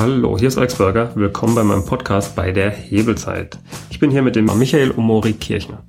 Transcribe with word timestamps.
Hallo, 0.00 0.38
hier 0.38 0.48
ist 0.48 0.56
Alex 0.56 0.76
Burger. 0.76 1.14
Willkommen 1.14 1.54
bei 1.54 1.62
meinem 1.62 1.84
Podcast 1.84 2.34
bei 2.34 2.52
der 2.52 2.70
Hebelzeit. 2.70 3.58
Ich 3.90 3.98
bin 3.98 4.10
hier 4.10 4.22
mit 4.22 4.34
dem 4.34 4.46
Michael 4.46 4.92
Omori 4.92 5.34
Kirchner. 5.34 5.82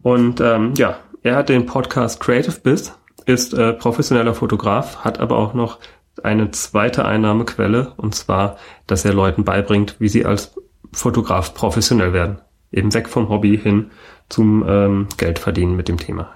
Und 0.00 0.40
ähm, 0.40 0.72
ja, 0.78 0.96
er 1.22 1.36
hat 1.36 1.50
den 1.50 1.66
Podcast 1.66 2.20
Creative 2.20 2.58
Biz, 2.62 2.94
ist 3.26 3.52
äh, 3.52 3.74
professioneller 3.74 4.32
Fotograf, 4.32 5.04
hat 5.04 5.20
aber 5.20 5.36
auch 5.36 5.52
noch 5.52 5.78
eine 6.22 6.52
zweite 6.52 7.04
Einnahmequelle 7.04 7.92
und 7.98 8.14
zwar, 8.14 8.56
dass 8.86 9.04
er 9.04 9.12
Leuten 9.12 9.44
beibringt, 9.44 9.96
wie 9.98 10.08
sie 10.08 10.24
als 10.24 10.54
Fotograf 10.94 11.52
professionell 11.52 12.14
werden. 12.14 12.38
Eben 12.72 12.94
weg 12.94 13.10
vom 13.10 13.28
Hobby 13.28 13.58
hin 13.58 13.90
zum 14.30 14.64
ähm, 14.66 15.08
Geldverdienen 15.18 15.76
mit 15.76 15.88
dem 15.88 15.98
Thema. 15.98 16.30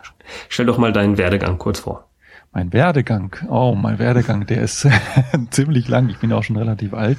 Stell 0.50 0.66
doch 0.66 0.76
mal 0.76 0.92
deinen 0.92 1.16
Werdegang 1.16 1.56
kurz 1.56 1.80
vor. 1.80 2.07
Mein 2.52 2.72
Werdegang, 2.72 3.36
oh, 3.48 3.74
mein 3.74 3.98
Werdegang, 3.98 4.46
der 4.46 4.62
ist 4.62 4.88
ziemlich 5.50 5.88
lang. 5.88 6.08
Ich 6.08 6.18
bin 6.18 6.32
auch 6.32 6.42
schon 6.42 6.56
relativ 6.56 6.94
alt. 6.94 7.18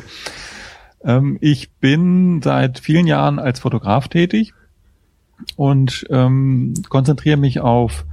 Ähm, 1.04 1.38
ich 1.42 1.72
bin 1.74 2.42
seit 2.42 2.80
vielen 2.80 3.08
Jahren 3.08 3.40
als 3.40 3.60
Fotograf 3.60 4.08
tätig 4.08 4.54
und 5.56 6.06
ähm, 6.10 6.74
konzentriere 6.90 7.38
mich 7.38 7.60
auf 7.60 8.06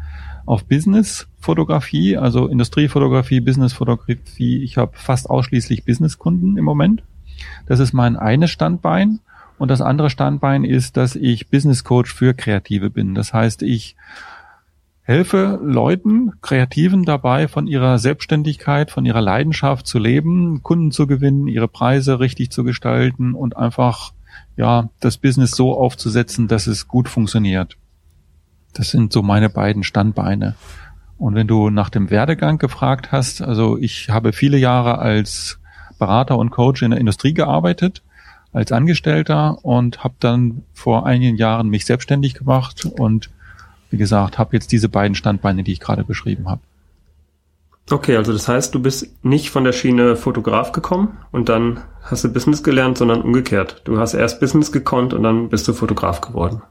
auf 0.47 0.65
Business-Fotografie, 0.65 2.17
also 2.17 2.47
Industriefotografie, 2.47 3.41
Business-Fotografie. 3.41 4.63
Ich 4.63 4.79
habe 4.79 4.93
fast 4.95 5.29
ausschließlich 5.29 5.85
Businesskunden 5.85 6.57
im 6.57 6.65
Moment. 6.65 7.03
Das 7.67 7.81
ist 7.81 7.93
mein 7.93 8.17
eines 8.17 8.51
Standbein. 8.51 9.19
Und 9.59 9.71
das 9.71 9.81
andere 9.81 10.11
Standbein 10.11 10.65
ist, 10.65 10.97
dass 10.97 11.17
ich 11.17 11.49
Business 11.49 11.83
Coach 11.83 12.15
für 12.15 12.35
Kreative 12.35 12.91
bin. 12.91 13.15
Das 13.15 13.33
heißt, 13.33 13.63
ich 13.63 13.97
helfe 15.07 15.61
Leuten, 15.63 16.33
Kreativen 16.43 17.05
dabei, 17.05 17.47
von 17.47 17.69
ihrer 17.69 17.99
Selbstständigkeit, 17.99 18.91
von 18.91 19.07
ihrer 19.07 19.21
Leidenschaft 19.21 19.87
zu 19.87 20.01
leben, 20.01 20.65
Kunden 20.65 20.91
zu 20.91 21.07
gewinnen, 21.07 21.47
ihre 21.47 21.69
Preise 21.69 22.19
richtig 22.19 22.51
zu 22.51 22.65
gestalten 22.65 23.33
und 23.35 23.57
einfach, 23.57 24.13
ja, 24.57 24.89
das 24.99 25.17
Business 25.17 25.53
so 25.53 25.79
aufzusetzen, 25.79 26.49
dass 26.49 26.67
es 26.67 26.89
gut 26.89 27.09
funktioniert. 27.09 27.77
Das 28.73 28.91
sind 28.91 29.13
so 29.13 29.23
meine 29.23 29.49
beiden 29.49 29.85
Standbeine. 29.85 30.57
Und 31.19 31.37
wenn 31.37 31.47
du 31.47 31.71
nach 31.71 31.89
dem 31.89 32.11
Werdegang 32.11 32.59
gefragt 32.59 33.13
hast, 33.13 33.43
also 33.43 33.79
ich 33.79 34.11
habe 34.11 34.33
viele 34.33 34.59
Jahre 34.59 34.99
als 34.99 35.61
Berater 36.01 36.37
und 36.37 36.51
Coach 36.51 36.83
in 36.83 36.91
der 36.91 36.99
Industrie 36.99 37.33
gearbeitet, 37.33 38.03
als 38.53 38.73
Angestellter 38.73 39.65
und 39.65 40.03
habe 40.03 40.15
dann 40.19 40.65
vor 40.73 41.07
einigen 41.07 41.37
Jahren 41.37 41.69
mich 41.69 41.85
selbstständig 41.85 42.35
gemacht 42.35 42.87
und 42.87 43.31
wie 43.91 43.97
gesagt, 43.97 44.39
habe 44.39 44.57
jetzt 44.57 44.73
diese 44.73 44.89
beiden 44.89 45.15
Standbeine, 45.15 45.63
die 45.63 45.73
ich 45.73 45.81
gerade 45.81 46.05
beschrieben 46.05 46.49
habe. 46.49 46.61
Okay, 47.89 48.17
also 48.17 48.33
das 48.33 48.49
heißt, 48.49 48.75
du 48.75 48.81
bist 48.81 49.25
nicht 49.25 49.51
von 49.51 49.63
der 49.63 49.73
Schiene 49.73 50.17
Fotograf 50.17 50.73
gekommen 50.73 51.19
und 51.31 51.49
dann 51.49 51.83
hast 52.03 52.25
du 52.25 52.33
Business 52.33 52.65
gelernt, 52.65 52.99
sondern 52.99 53.23
umgekehrt. 53.23 53.83
Du 53.85 53.99
hast 53.99 54.15
erst 54.15 54.41
Business 54.41 54.73
gekonnt 54.73 55.15
und 55.15 55.23
dann 55.23 55.49
bist 55.51 55.69
du 55.69 55.73
Fotograf 55.73 56.21
geworden. 56.21 56.63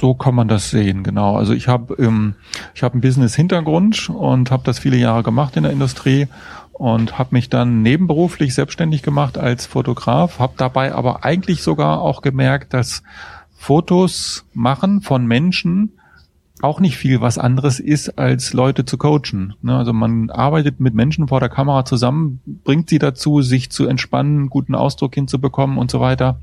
So 0.00 0.14
kann 0.14 0.34
man 0.34 0.48
das 0.48 0.70
sehen, 0.70 1.02
genau. 1.02 1.36
Also 1.36 1.52
ich 1.52 1.68
habe 1.68 1.94
ähm, 2.02 2.36
ich 2.74 2.82
habe 2.82 2.94
einen 2.94 3.02
Business-Hintergrund 3.02 4.08
und 4.08 4.50
habe 4.50 4.62
das 4.64 4.78
viele 4.78 4.96
Jahre 4.96 5.22
gemacht 5.22 5.58
in 5.58 5.64
der 5.64 5.72
Industrie 5.72 6.26
und 6.72 7.18
habe 7.18 7.30
mich 7.32 7.50
dann 7.50 7.82
nebenberuflich 7.82 8.54
selbstständig 8.54 9.02
gemacht 9.02 9.36
als 9.36 9.66
Fotograf, 9.66 10.38
habe 10.38 10.54
dabei 10.56 10.94
aber 10.94 11.22
eigentlich 11.22 11.62
sogar 11.62 12.00
auch 12.00 12.22
gemerkt, 12.22 12.72
dass 12.72 13.02
Fotos 13.54 14.46
machen 14.54 15.02
von 15.02 15.26
Menschen 15.26 15.99
auch 16.62 16.80
nicht 16.80 16.96
viel 16.96 17.20
was 17.20 17.38
anderes 17.38 17.80
ist, 17.80 18.18
als 18.18 18.52
Leute 18.52 18.84
zu 18.84 18.98
coachen. 18.98 19.54
Ne? 19.62 19.76
Also 19.76 19.92
man 19.92 20.30
arbeitet 20.30 20.80
mit 20.80 20.94
Menschen 20.94 21.28
vor 21.28 21.40
der 21.40 21.48
Kamera 21.48 21.84
zusammen, 21.84 22.40
bringt 22.64 22.90
sie 22.90 22.98
dazu, 22.98 23.42
sich 23.42 23.70
zu 23.70 23.86
entspannen, 23.86 24.50
guten 24.50 24.74
Ausdruck 24.74 25.14
hinzubekommen 25.14 25.78
und 25.78 25.90
so 25.90 26.00
weiter. 26.00 26.40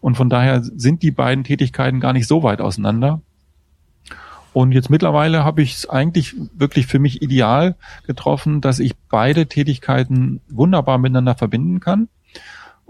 Und 0.00 0.16
von 0.16 0.30
daher 0.30 0.62
sind 0.62 1.02
die 1.02 1.10
beiden 1.10 1.44
Tätigkeiten 1.44 2.00
gar 2.00 2.12
nicht 2.12 2.26
so 2.26 2.42
weit 2.42 2.60
auseinander. 2.60 3.20
Und 4.52 4.72
jetzt 4.72 4.90
mittlerweile 4.90 5.44
habe 5.44 5.62
ich 5.62 5.74
es 5.74 5.88
eigentlich 5.88 6.34
wirklich 6.54 6.86
für 6.86 6.98
mich 6.98 7.22
ideal 7.22 7.76
getroffen, 8.06 8.60
dass 8.60 8.80
ich 8.80 8.96
beide 9.08 9.46
Tätigkeiten 9.46 10.40
wunderbar 10.48 10.98
miteinander 10.98 11.36
verbinden 11.36 11.80
kann. 11.80 12.08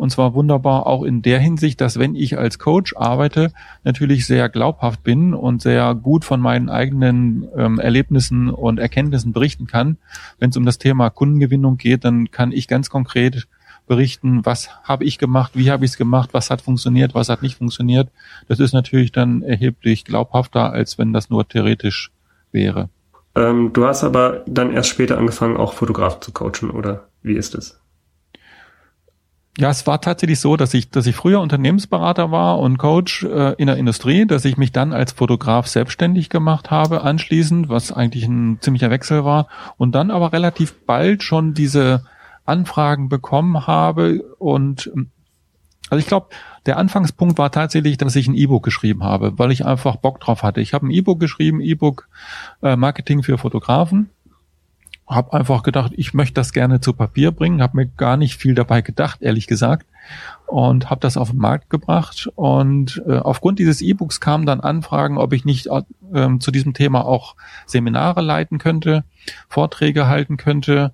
Und 0.00 0.08
zwar 0.08 0.32
wunderbar 0.32 0.86
auch 0.86 1.02
in 1.02 1.20
der 1.20 1.38
Hinsicht, 1.40 1.78
dass 1.82 1.98
wenn 1.98 2.14
ich 2.14 2.38
als 2.38 2.58
Coach 2.58 2.96
arbeite, 2.96 3.52
natürlich 3.84 4.26
sehr 4.26 4.48
glaubhaft 4.48 5.04
bin 5.04 5.34
und 5.34 5.60
sehr 5.60 5.94
gut 5.94 6.24
von 6.24 6.40
meinen 6.40 6.70
eigenen 6.70 7.46
ähm, 7.54 7.78
Erlebnissen 7.78 8.48
und 8.48 8.78
Erkenntnissen 8.78 9.34
berichten 9.34 9.66
kann. 9.66 9.98
Wenn 10.38 10.48
es 10.48 10.56
um 10.56 10.64
das 10.64 10.78
Thema 10.78 11.10
Kundengewinnung 11.10 11.76
geht, 11.76 12.06
dann 12.06 12.30
kann 12.30 12.50
ich 12.50 12.66
ganz 12.66 12.88
konkret 12.88 13.46
berichten, 13.86 14.40
was 14.46 14.70
habe 14.84 15.04
ich 15.04 15.18
gemacht, 15.18 15.52
wie 15.54 15.70
habe 15.70 15.84
ich 15.84 15.90
es 15.90 15.96
gemacht, 15.98 16.30
was 16.32 16.48
hat 16.48 16.62
funktioniert, 16.62 17.14
was 17.14 17.28
hat 17.28 17.42
nicht 17.42 17.58
funktioniert. 17.58 18.08
Das 18.48 18.58
ist 18.58 18.72
natürlich 18.72 19.12
dann 19.12 19.42
erheblich 19.42 20.06
glaubhafter, 20.06 20.72
als 20.72 20.96
wenn 20.96 21.12
das 21.12 21.28
nur 21.28 21.46
theoretisch 21.46 22.10
wäre. 22.52 22.88
Ähm, 23.34 23.74
du 23.74 23.84
hast 23.84 24.02
aber 24.02 24.44
dann 24.46 24.72
erst 24.72 24.88
später 24.88 25.18
angefangen, 25.18 25.58
auch 25.58 25.74
Fotograf 25.74 26.20
zu 26.20 26.32
coachen, 26.32 26.70
oder 26.70 27.08
wie 27.22 27.34
ist 27.34 27.54
es? 27.54 27.80
Ja, 29.58 29.68
es 29.68 29.86
war 29.86 30.00
tatsächlich 30.00 30.38
so, 30.38 30.56
dass 30.56 30.74
ich, 30.74 30.90
dass 30.90 31.06
ich 31.06 31.16
früher 31.16 31.40
Unternehmensberater 31.40 32.30
war 32.30 32.60
und 32.60 32.78
Coach 32.78 33.24
äh, 33.24 33.54
in 33.58 33.66
der 33.66 33.76
Industrie, 33.76 34.24
dass 34.24 34.44
ich 34.44 34.56
mich 34.56 34.70
dann 34.70 34.92
als 34.92 35.12
Fotograf 35.12 35.66
selbstständig 35.66 36.30
gemacht 36.30 36.70
habe 36.70 37.02
anschließend, 37.02 37.68
was 37.68 37.90
eigentlich 37.90 38.24
ein 38.24 38.58
ziemlicher 38.60 38.90
Wechsel 38.90 39.24
war 39.24 39.48
und 39.76 39.92
dann 39.94 40.10
aber 40.10 40.32
relativ 40.32 40.86
bald 40.86 41.24
schon 41.24 41.52
diese 41.52 42.04
Anfragen 42.46 43.08
bekommen 43.08 43.66
habe 43.66 44.22
und 44.38 44.90
also 45.90 45.98
ich 45.98 46.06
glaube, 46.06 46.28
der 46.66 46.78
Anfangspunkt 46.78 47.36
war 47.36 47.50
tatsächlich, 47.50 47.96
dass 47.96 48.14
ich 48.14 48.28
ein 48.28 48.34
E-Book 48.34 48.62
geschrieben 48.62 49.02
habe, 49.02 49.38
weil 49.38 49.50
ich 49.50 49.66
einfach 49.66 49.96
Bock 49.96 50.20
drauf 50.20 50.44
hatte. 50.44 50.60
Ich 50.60 50.72
habe 50.72 50.86
ein 50.86 50.92
E-Book 50.92 51.18
geschrieben, 51.18 51.60
E-Book 51.60 52.08
äh, 52.62 52.76
Marketing 52.76 53.24
für 53.24 53.38
Fotografen 53.38 54.10
habe 55.10 55.32
einfach 55.32 55.64
gedacht, 55.64 55.92
ich 55.96 56.14
möchte 56.14 56.34
das 56.34 56.52
gerne 56.52 56.80
zu 56.80 56.92
Papier 56.92 57.32
bringen, 57.32 57.62
habe 57.62 57.76
mir 57.76 57.86
gar 57.86 58.16
nicht 58.16 58.36
viel 58.36 58.54
dabei 58.54 58.80
gedacht, 58.80 59.22
ehrlich 59.22 59.48
gesagt, 59.48 59.86
und 60.46 60.88
habe 60.88 61.00
das 61.00 61.16
auf 61.16 61.30
den 61.30 61.40
Markt 61.40 61.68
gebracht. 61.68 62.30
Und 62.36 63.02
äh, 63.06 63.18
aufgrund 63.18 63.58
dieses 63.58 63.82
E-Books 63.82 64.20
kamen 64.20 64.46
dann 64.46 64.60
Anfragen, 64.60 65.18
ob 65.18 65.32
ich 65.32 65.44
nicht 65.44 65.66
äh, 65.66 66.38
zu 66.38 66.50
diesem 66.52 66.74
Thema 66.74 67.04
auch 67.04 67.34
Seminare 67.66 68.20
leiten 68.20 68.58
könnte, 68.58 69.04
Vorträge 69.48 70.06
halten 70.06 70.36
könnte. 70.36 70.92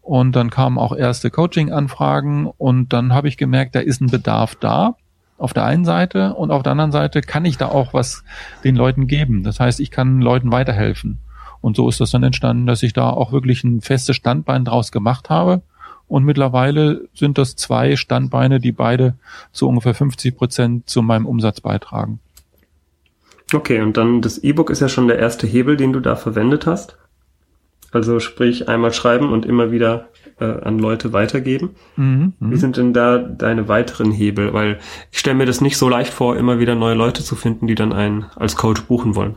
Und 0.00 0.36
dann 0.36 0.50
kamen 0.50 0.78
auch 0.78 0.94
erste 0.94 1.30
Coaching-Anfragen 1.30 2.46
und 2.46 2.92
dann 2.92 3.12
habe 3.12 3.26
ich 3.26 3.36
gemerkt, 3.36 3.74
da 3.74 3.80
ist 3.80 4.00
ein 4.00 4.06
Bedarf 4.06 4.54
da 4.54 4.94
auf 5.38 5.52
der 5.52 5.64
einen 5.64 5.84
Seite 5.84 6.34
und 6.34 6.52
auf 6.52 6.62
der 6.62 6.72
anderen 6.72 6.92
Seite 6.92 7.20
kann 7.20 7.44
ich 7.44 7.58
da 7.58 7.66
auch 7.66 7.92
was 7.92 8.22
den 8.62 8.76
Leuten 8.76 9.08
geben. 9.08 9.42
Das 9.42 9.58
heißt, 9.58 9.80
ich 9.80 9.90
kann 9.90 10.20
Leuten 10.20 10.52
weiterhelfen. 10.52 11.18
Und 11.60 11.76
so 11.76 11.88
ist 11.88 12.00
das 12.00 12.10
dann 12.10 12.22
entstanden, 12.22 12.66
dass 12.66 12.82
ich 12.82 12.92
da 12.92 13.10
auch 13.10 13.32
wirklich 13.32 13.64
ein 13.64 13.80
festes 13.80 14.16
Standbein 14.16 14.64
draus 14.64 14.92
gemacht 14.92 15.30
habe. 15.30 15.62
Und 16.08 16.24
mittlerweile 16.24 17.08
sind 17.14 17.36
das 17.38 17.56
zwei 17.56 17.96
Standbeine, 17.96 18.60
die 18.60 18.72
beide 18.72 19.14
zu 19.52 19.68
ungefähr 19.68 19.94
50 19.94 20.36
Prozent 20.36 20.88
zu 20.88 21.02
meinem 21.02 21.26
Umsatz 21.26 21.60
beitragen. 21.60 22.20
Okay, 23.52 23.80
und 23.80 23.96
dann 23.96 24.22
das 24.22 24.38
E-Book 24.38 24.70
ist 24.70 24.80
ja 24.80 24.88
schon 24.88 25.08
der 25.08 25.18
erste 25.18 25.46
Hebel, 25.46 25.76
den 25.76 25.92
du 25.92 26.00
da 26.00 26.16
verwendet 26.16 26.66
hast. 26.66 26.96
Also 27.92 28.20
sprich 28.20 28.68
einmal 28.68 28.92
schreiben 28.92 29.32
und 29.32 29.46
immer 29.46 29.70
wieder 29.70 30.08
äh, 30.38 30.44
an 30.44 30.78
Leute 30.78 31.12
weitergeben. 31.12 31.70
Mhm, 31.96 32.34
Wie 32.40 32.46
mhm. 32.46 32.56
sind 32.56 32.76
denn 32.76 32.92
da 32.92 33.18
deine 33.18 33.68
weiteren 33.68 34.10
Hebel? 34.10 34.52
Weil 34.52 34.78
ich 35.12 35.18
stelle 35.18 35.36
mir 35.36 35.46
das 35.46 35.60
nicht 35.60 35.76
so 35.76 35.88
leicht 35.88 36.12
vor, 36.12 36.36
immer 36.36 36.58
wieder 36.58 36.74
neue 36.74 36.94
Leute 36.94 37.22
zu 37.22 37.36
finden, 37.36 37.66
die 37.66 37.74
dann 37.74 37.92
einen 37.92 38.26
als 38.36 38.56
Coach 38.56 38.82
buchen 38.82 39.14
wollen. 39.14 39.36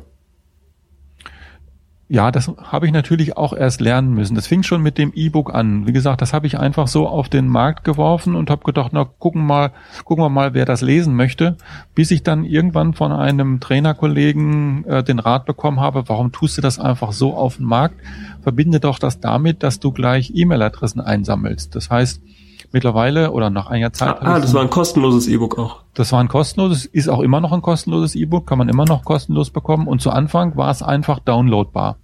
Ja, 2.12 2.32
das 2.32 2.52
habe 2.58 2.88
ich 2.88 2.92
natürlich 2.92 3.38
auch 3.38 3.54
erst 3.54 3.82
lernen 3.82 4.16
müssen. 4.16 4.34
Das 4.34 4.48
fing 4.48 4.64
schon 4.64 4.82
mit 4.82 4.98
dem 4.98 5.14
E-Book 5.14 5.54
an. 5.54 5.86
Wie 5.86 5.94
gesagt, 5.94 6.24
das 6.24 6.34
habe 6.34 6.48
ich 6.48 6.58
einfach 6.58 6.88
so 6.88 7.08
auf 7.08 7.30
den 7.30 7.48
Markt 7.48 7.84
geworfen 7.84 8.34
und 8.34 8.50
habe 8.50 8.64
gedacht, 8.64 8.94
na 8.94 9.06
gucken 9.06 9.46
mal, 9.46 9.72
gucken 10.06 10.24
wir 10.24 10.30
mal, 10.30 10.56
wer 10.56 10.66
das 10.66 10.82
lesen 10.82 11.16
möchte, 11.16 11.56
bis 11.94 12.10
ich 12.10 12.24
dann 12.24 12.46
irgendwann 12.46 12.96
von 12.96 13.12
einem 13.12 13.60
Trainerkollegen 13.60 14.86
äh, 14.86 15.04
den 15.04 15.20
Rat 15.20 15.46
bekommen 15.46 15.80
habe, 15.80 16.10
warum 16.10 16.32
tust 16.32 16.58
du 16.58 16.62
das 16.64 16.80
einfach 16.80 17.12
so 17.12 17.36
auf 17.36 17.58
den 17.58 17.68
Markt? 17.68 18.02
Verbinde 18.42 18.80
doch 18.80 18.98
das 18.98 19.20
damit, 19.20 19.62
dass 19.62 19.80
du 19.80 19.92
gleich 19.92 20.32
E-Mail-Adressen 20.34 21.02
einsammelst. 21.02 21.76
Das 21.76 21.92
heißt, 21.92 22.24
mittlerweile 22.72 23.32
oder 23.32 23.50
nach 23.50 23.68
einiger 23.68 23.94
Zeit. 23.94 24.22
Ah, 24.22 24.36
ah 24.36 24.40
das 24.40 24.54
war 24.54 24.62
ein 24.62 24.70
kostenloses 24.70 25.28
E-Book 25.28 25.58
auch. 25.58 25.82
Das 25.94 26.12
war 26.12 26.20
ein 26.20 26.28
kostenloses, 26.28 26.86
ist 26.86 27.10
auch 27.10 27.20
immer 27.20 27.42
noch 27.42 27.52
ein 27.52 27.62
kostenloses 27.62 28.16
E-Book, 28.16 28.48
kann 28.48 28.58
man 28.58 28.70
immer 28.70 28.86
noch 28.86 29.04
kostenlos 29.04 29.50
bekommen. 29.50 29.88
Und 29.88 30.02
zu 30.02 30.12
Anfang 30.12 30.56
war 30.56 30.70
es 30.70 30.82
einfach 30.82 31.20
downloadbar, 31.20 31.98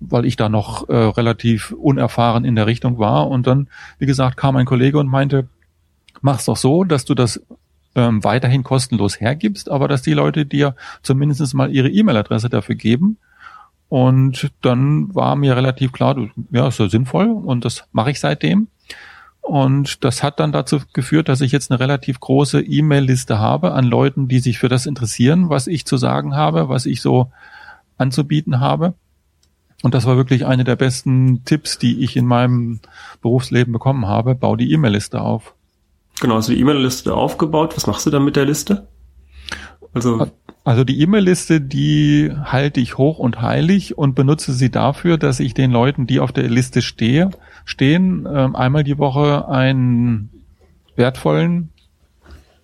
weil 0.00 0.24
ich 0.24 0.36
da 0.36 0.48
noch 0.48 0.88
äh, 0.88 0.96
relativ 0.96 1.72
unerfahren 1.72 2.44
in 2.44 2.56
der 2.56 2.66
Richtung 2.66 2.98
war. 2.98 3.28
Und 3.28 3.46
dann, 3.46 3.68
wie 3.98 4.06
gesagt, 4.06 4.36
kam 4.36 4.56
ein 4.56 4.66
Kollege 4.66 4.98
und 4.98 5.08
meinte, 5.08 5.48
mach's 6.20 6.46
doch 6.46 6.56
so, 6.56 6.84
dass 6.84 7.04
du 7.04 7.14
das 7.14 7.40
ähm, 7.94 8.24
weiterhin 8.24 8.64
kostenlos 8.64 9.20
hergibst, 9.20 9.70
aber 9.70 9.88
dass 9.88 10.02
die 10.02 10.14
Leute 10.14 10.46
dir 10.46 10.74
zumindest 11.02 11.54
mal 11.54 11.70
ihre 11.70 11.88
E-Mail-Adresse 11.90 12.48
dafür 12.48 12.74
geben. 12.74 13.18
Und 13.88 14.50
dann 14.62 15.14
war 15.14 15.36
mir 15.36 15.56
relativ 15.56 15.92
klar, 15.92 16.16
ja, 16.50 16.68
ist 16.68 16.76
so 16.76 16.88
sinnvoll 16.88 17.28
und 17.28 17.64
das 17.64 17.84
mache 17.92 18.10
ich 18.10 18.18
seitdem. 18.18 18.68
Und 19.44 20.04
das 20.04 20.22
hat 20.22 20.40
dann 20.40 20.52
dazu 20.52 20.80
geführt, 20.94 21.28
dass 21.28 21.42
ich 21.42 21.52
jetzt 21.52 21.70
eine 21.70 21.78
relativ 21.78 22.18
große 22.18 22.62
E-Mail-Liste 22.62 23.38
habe 23.38 23.72
an 23.72 23.84
Leuten, 23.84 24.26
die 24.26 24.40
sich 24.40 24.58
für 24.58 24.70
das 24.70 24.86
interessieren, 24.86 25.50
was 25.50 25.66
ich 25.66 25.84
zu 25.84 25.98
sagen 25.98 26.34
habe, 26.34 26.70
was 26.70 26.86
ich 26.86 27.02
so 27.02 27.30
anzubieten 27.98 28.58
habe. 28.58 28.94
Und 29.82 29.92
das 29.92 30.06
war 30.06 30.16
wirklich 30.16 30.46
eine 30.46 30.64
der 30.64 30.76
besten 30.76 31.44
Tipps, 31.44 31.78
die 31.78 32.02
ich 32.02 32.16
in 32.16 32.24
meinem 32.24 32.80
Berufsleben 33.20 33.70
bekommen 33.70 34.08
habe. 34.08 34.34
Bau 34.34 34.56
die 34.56 34.72
E-Mail-Liste 34.72 35.20
auf. 35.20 35.54
Genau, 36.20 36.36
also 36.36 36.54
die 36.54 36.60
E-Mail-Liste 36.60 37.12
aufgebaut. 37.12 37.76
Was 37.76 37.86
machst 37.86 38.06
du 38.06 38.10
dann 38.10 38.24
mit 38.24 38.36
der 38.36 38.46
Liste? 38.46 38.88
Also, 39.92 40.26
also 40.64 40.82
die 40.84 41.00
E-Mail-Liste, 41.00 41.60
die 41.60 42.32
halte 42.44 42.80
ich 42.80 42.98
hoch 42.98 43.18
und 43.18 43.42
heilig 43.42 43.96
und 43.96 44.14
benutze 44.14 44.52
sie 44.52 44.70
dafür, 44.70 45.18
dass 45.18 45.40
ich 45.40 45.54
den 45.54 45.70
Leuten, 45.70 46.06
die 46.06 46.20
auf 46.20 46.32
der 46.32 46.48
Liste 46.48 46.82
stehe, 46.82 47.30
stehen, 47.64 48.26
äh, 48.26 48.48
einmal 48.54 48.82
die 48.82 48.98
Woche 48.98 49.48
einen 49.48 50.30
wertvollen 50.96 51.70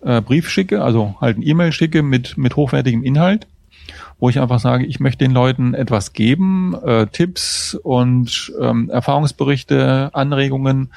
äh, 0.03 0.21
Brief 0.23 0.49
schicke, 0.49 0.83
also 0.83 1.15
halt 1.21 1.39
ein 1.39 1.47
E-Mail 1.47 1.73
schicke 1.73 2.03
mit, 2.03 2.39
mit 2.39 2.57
hochwertigem 2.57 3.05
Inhalt 3.05 3.47
wo 4.19 4.29
ich 4.29 4.39
einfach 4.39 4.61
sage, 4.61 4.85
ich 4.85 5.01
möchte 5.01 5.25
den 5.25 5.33
Leuten 5.33 5.75
etwas 5.75 6.13
geben, 6.13 6.75
äh, 6.85 7.07
Tipps 7.07 7.75
und 7.75 8.53
ähm, 8.61 8.91
Erfahrungsberichte, 8.91 10.11
Anregungen, 10.13 10.93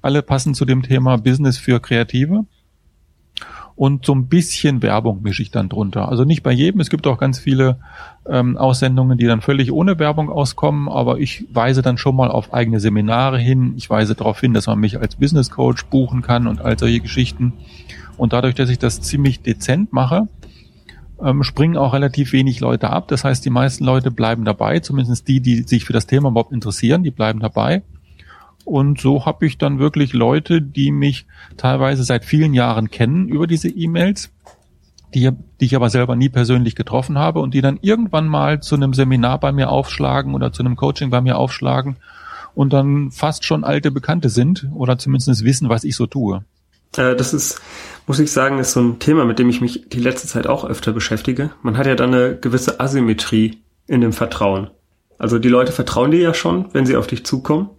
alle 0.00 0.22
passen 0.22 0.54
zu 0.54 0.64
dem 0.64 0.82
Thema 0.82 1.18
Business 1.18 1.58
für 1.58 1.80
Kreative. 1.80 2.46
Und 3.80 4.04
so 4.04 4.14
ein 4.14 4.26
bisschen 4.26 4.82
Werbung 4.82 5.22
mische 5.22 5.40
ich 5.40 5.50
dann 5.50 5.70
drunter. 5.70 6.10
Also 6.10 6.24
nicht 6.24 6.42
bei 6.42 6.52
jedem. 6.52 6.82
Es 6.82 6.90
gibt 6.90 7.06
auch 7.06 7.16
ganz 7.16 7.38
viele 7.38 7.78
ähm, 8.28 8.58
Aussendungen, 8.58 9.16
die 9.16 9.24
dann 9.24 9.40
völlig 9.40 9.72
ohne 9.72 9.98
Werbung 9.98 10.28
auskommen. 10.28 10.86
Aber 10.90 11.18
ich 11.18 11.46
weise 11.50 11.80
dann 11.80 11.96
schon 11.96 12.14
mal 12.14 12.30
auf 12.30 12.52
eigene 12.52 12.78
Seminare 12.78 13.38
hin. 13.38 13.72
Ich 13.78 13.88
weise 13.88 14.14
darauf 14.14 14.38
hin, 14.38 14.52
dass 14.52 14.66
man 14.66 14.78
mich 14.78 15.00
als 15.00 15.16
Business 15.16 15.48
Coach 15.48 15.86
buchen 15.86 16.20
kann 16.20 16.46
und 16.46 16.60
all 16.60 16.78
solche 16.78 17.00
Geschichten. 17.00 17.54
Und 18.18 18.34
dadurch, 18.34 18.54
dass 18.54 18.68
ich 18.68 18.78
das 18.78 19.00
ziemlich 19.00 19.40
dezent 19.40 19.94
mache, 19.94 20.28
ähm, 21.24 21.42
springen 21.42 21.78
auch 21.78 21.94
relativ 21.94 22.34
wenig 22.34 22.60
Leute 22.60 22.90
ab. 22.90 23.08
Das 23.08 23.24
heißt, 23.24 23.42
die 23.46 23.50
meisten 23.50 23.84
Leute 23.84 24.10
bleiben 24.10 24.44
dabei, 24.44 24.80
zumindest 24.80 25.26
die, 25.26 25.40
die 25.40 25.62
sich 25.62 25.86
für 25.86 25.94
das 25.94 26.06
Thema 26.06 26.28
überhaupt 26.28 26.52
interessieren, 26.52 27.02
die 27.02 27.12
bleiben 27.12 27.40
dabei. 27.40 27.82
Und 28.70 29.00
so 29.00 29.26
habe 29.26 29.46
ich 29.46 29.58
dann 29.58 29.80
wirklich 29.80 30.12
Leute, 30.12 30.62
die 30.62 30.92
mich 30.92 31.26
teilweise 31.56 32.04
seit 32.04 32.24
vielen 32.24 32.54
Jahren 32.54 32.88
kennen 32.88 33.26
über 33.26 33.48
diese 33.48 33.68
E-Mails, 33.68 34.30
die, 35.12 35.28
die 35.60 35.64
ich 35.64 35.74
aber 35.74 35.90
selber 35.90 36.14
nie 36.14 36.28
persönlich 36.28 36.76
getroffen 36.76 37.18
habe 37.18 37.40
und 37.40 37.52
die 37.52 37.62
dann 37.62 37.80
irgendwann 37.82 38.28
mal 38.28 38.62
zu 38.62 38.76
einem 38.76 38.94
Seminar 38.94 39.40
bei 39.40 39.50
mir 39.50 39.70
aufschlagen 39.70 40.36
oder 40.36 40.52
zu 40.52 40.62
einem 40.62 40.76
Coaching 40.76 41.10
bei 41.10 41.20
mir 41.20 41.36
aufschlagen 41.36 41.96
und 42.54 42.72
dann 42.72 43.10
fast 43.10 43.44
schon 43.44 43.64
alte 43.64 43.90
Bekannte 43.90 44.28
sind 44.28 44.68
oder 44.72 44.98
zumindest 44.98 45.42
wissen, 45.42 45.68
was 45.68 45.82
ich 45.82 45.96
so 45.96 46.06
tue. 46.06 46.44
Äh, 46.96 47.16
das 47.16 47.34
ist, 47.34 47.60
muss 48.06 48.20
ich 48.20 48.30
sagen, 48.30 48.60
ist 48.60 48.70
so 48.70 48.80
ein 48.82 49.00
Thema, 49.00 49.24
mit 49.24 49.40
dem 49.40 49.48
ich 49.48 49.60
mich 49.60 49.88
die 49.88 49.98
letzte 49.98 50.28
Zeit 50.28 50.46
auch 50.46 50.64
öfter 50.64 50.92
beschäftige. 50.92 51.50
Man 51.64 51.76
hat 51.76 51.86
ja 51.86 51.96
dann 51.96 52.14
eine 52.14 52.36
gewisse 52.36 52.78
Asymmetrie 52.78 53.58
in 53.88 54.00
dem 54.00 54.12
Vertrauen. 54.12 54.70
Also 55.18 55.40
die 55.40 55.48
Leute 55.48 55.72
vertrauen 55.72 56.12
dir 56.12 56.20
ja 56.20 56.34
schon, 56.34 56.72
wenn 56.72 56.86
sie 56.86 56.94
auf 56.94 57.08
dich 57.08 57.26
zukommen. 57.26 57.70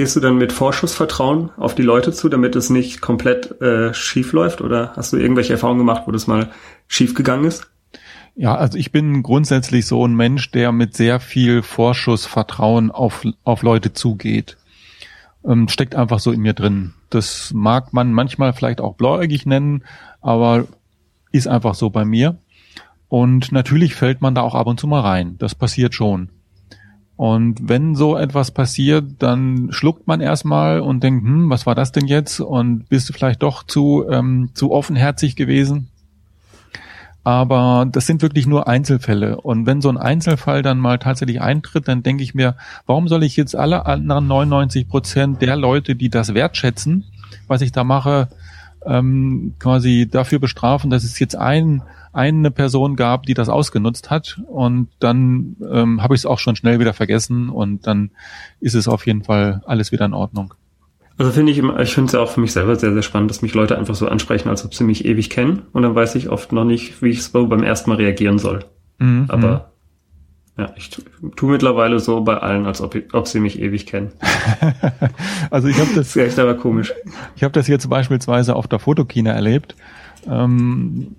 Gehst 0.00 0.16
du 0.16 0.20
dann 0.20 0.38
mit 0.38 0.50
Vorschussvertrauen 0.50 1.50
auf 1.58 1.74
die 1.74 1.82
Leute 1.82 2.10
zu, 2.10 2.30
damit 2.30 2.56
es 2.56 2.70
nicht 2.70 3.02
komplett 3.02 3.60
äh, 3.60 3.92
schief 3.92 4.32
läuft? 4.32 4.62
Oder 4.62 4.94
hast 4.96 5.12
du 5.12 5.18
irgendwelche 5.18 5.52
Erfahrungen 5.52 5.80
gemacht, 5.80 6.04
wo 6.06 6.10
das 6.10 6.26
mal 6.26 6.48
schief 6.88 7.14
gegangen 7.14 7.44
ist? 7.44 7.70
Ja, 8.34 8.54
also 8.54 8.78
ich 8.78 8.92
bin 8.92 9.22
grundsätzlich 9.22 9.84
so 9.84 10.06
ein 10.06 10.14
Mensch, 10.14 10.52
der 10.52 10.72
mit 10.72 10.96
sehr 10.96 11.20
viel 11.20 11.60
Vorschussvertrauen 11.60 12.90
auf, 12.90 13.26
auf 13.44 13.62
Leute 13.62 13.92
zugeht 13.92 14.56
ähm, 15.44 15.68
steckt 15.68 15.94
einfach 15.94 16.18
so 16.18 16.32
in 16.32 16.40
mir 16.40 16.54
drin. 16.54 16.94
Das 17.10 17.52
mag 17.52 17.92
man 17.92 18.14
manchmal 18.14 18.54
vielleicht 18.54 18.80
auch 18.80 18.94
blauäugig 18.94 19.44
nennen, 19.44 19.84
aber 20.22 20.66
ist 21.30 21.46
einfach 21.46 21.74
so 21.74 21.90
bei 21.90 22.06
mir. 22.06 22.38
Und 23.08 23.52
natürlich 23.52 23.94
fällt 23.94 24.22
man 24.22 24.34
da 24.34 24.40
auch 24.40 24.54
ab 24.54 24.66
und 24.66 24.80
zu 24.80 24.86
mal 24.86 25.00
rein. 25.00 25.36
Das 25.36 25.54
passiert 25.54 25.94
schon. 25.94 26.30
Und 27.20 27.68
wenn 27.68 27.96
so 27.96 28.16
etwas 28.16 28.50
passiert, 28.50 29.04
dann 29.18 29.68
schluckt 29.72 30.06
man 30.06 30.22
erstmal 30.22 30.80
und 30.80 31.02
denkt, 31.04 31.22
hm, 31.22 31.50
was 31.50 31.66
war 31.66 31.74
das 31.74 31.92
denn 31.92 32.06
jetzt? 32.06 32.40
Und 32.40 32.88
bist 32.88 33.10
du 33.10 33.12
vielleicht 33.12 33.42
doch 33.42 33.62
zu, 33.62 34.06
ähm, 34.10 34.48
zu 34.54 34.72
offenherzig 34.72 35.36
gewesen? 35.36 35.90
Aber 37.22 37.86
das 37.92 38.06
sind 38.06 38.22
wirklich 38.22 38.46
nur 38.46 38.68
Einzelfälle. 38.68 39.38
Und 39.38 39.66
wenn 39.66 39.82
so 39.82 39.90
ein 39.90 39.98
Einzelfall 39.98 40.62
dann 40.62 40.78
mal 40.78 40.98
tatsächlich 40.98 41.42
eintritt, 41.42 41.88
dann 41.88 42.02
denke 42.02 42.22
ich 42.22 42.34
mir, 42.34 42.56
warum 42.86 43.06
soll 43.06 43.22
ich 43.22 43.36
jetzt 43.36 43.54
alle 43.54 43.84
anderen 43.84 44.26
99 44.26 44.88
Prozent 44.88 45.42
der 45.42 45.56
Leute, 45.56 45.96
die 45.96 46.08
das 46.08 46.32
wertschätzen, 46.32 47.04
was 47.48 47.60
ich 47.60 47.70
da 47.70 47.84
mache, 47.84 48.28
ähm, 48.86 49.56
quasi 49.58 50.08
dafür 50.10 50.38
bestrafen, 50.38 50.88
dass 50.88 51.04
es 51.04 51.18
jetzt 51.18 51.36
ein, 51.36 51.82
eine 52.12 52.50
Person 52.50 52.96
gab, 52.96 53.24
die 53.24 53.34
das 53.34 53.48
ausgenutzt 53.48 54.10
hat 54.10 54.40
und 54.48 54.88
dann 54.98 55.56
ähm, 55.70 56.02
habe 56.02 56.14
ich 56.14 56.22
es 56.22 56.26
auch 56.26 56.38
schon 56.38 56.56
schnell 56.56 56.80
wieder 56.80 56.92
vergessen 56.92 57.48
und 57.48 57.86
dann 57.86 58.10
ist 58.60 58.74
es 58.74 58.88
auf 58.88 59.06
jeden 59.06 59.22
Fall 59.22 59.62
alles 59.66 59.92
wieder 59.92 60.06
in 60.06 60.14
Ordnung. 60.14 60.54
Also 61.20 61.32
finde 61.32 61.52
ich 61.52 61.58
immer, 61.58 61.78
ich 61.80 61.92
finde 61.92 62.06
es 62.06 62.12
ja 62.14 62.20
auch 62.20 62.30
für 62.30 62.40
mich 62.40 62.52
selber 62.52 62.76
sehr, 62.76 62.94
sehr 62.94 63.02
spannend, 63.02 63.30
dass 63.30 63.42
mich 63.42 63.52
Leute 63.52 63.76
einfach 63.76 63.94
so 63.94 64.08
ansprechen, 64.08 64.48
als 64.48 64.64
ob 64.64 64.74
sie 64.74 64.84
mich 64.84 65.04
ewig 65.04 65.28
kennen. 65.28 65.64
Und 65.72 65.82
dann 65.82 65.94
weiß 65.94 66.14
ich 66.14 66.30
oft 66.30 66.50
noch 66.52 66.64
nicht, 66.64 67.02
wie 67.02 67.10
ich 67.10 67.18
es 67.18 67.28
beim 67.28 67.62
ersten 67.62 67.90
Mal 67.90 67.96
reagieren 67.96 68.38
soll. 68.38 68.64
Mhm. 68.98 69.26
Aber 69.28 69.70
ja, 70.56 70.72
ich 70.76 70.90
tue 71.36 71.50
mittlerweile 71.50 72.00
so 72.00 72.22
bei 72.22 72.38
allen, 72.38 72.64
als 72.64 72.80
ob, 72.80 72.96
ob 73.12 73.28
sie 73.28 73.40
mich 73.40 73.60
ewig 73.60 73.86
kennen. 73.86 74.12
also 75.50 75.68
ich 75.68 75.78
habe 75.78 75.88
das. 75.88 75.94
das 75.94 76.16
ist 76.16 76.16
echt 76.16 76.38
aber 76.38 76.54
komisch. 76.54 76.94
Ich 77.36 77.44
habe 77.44 77.52
das 77.52 77.68
jetzt 77.68 77.90
beispielsweise 77.90 78.56
auf 78.56 78.66
der 78.66 78.78
Fotokina 78.78 79.30
erlebt. 79.30 79.76
Ähm, 80.26 81.16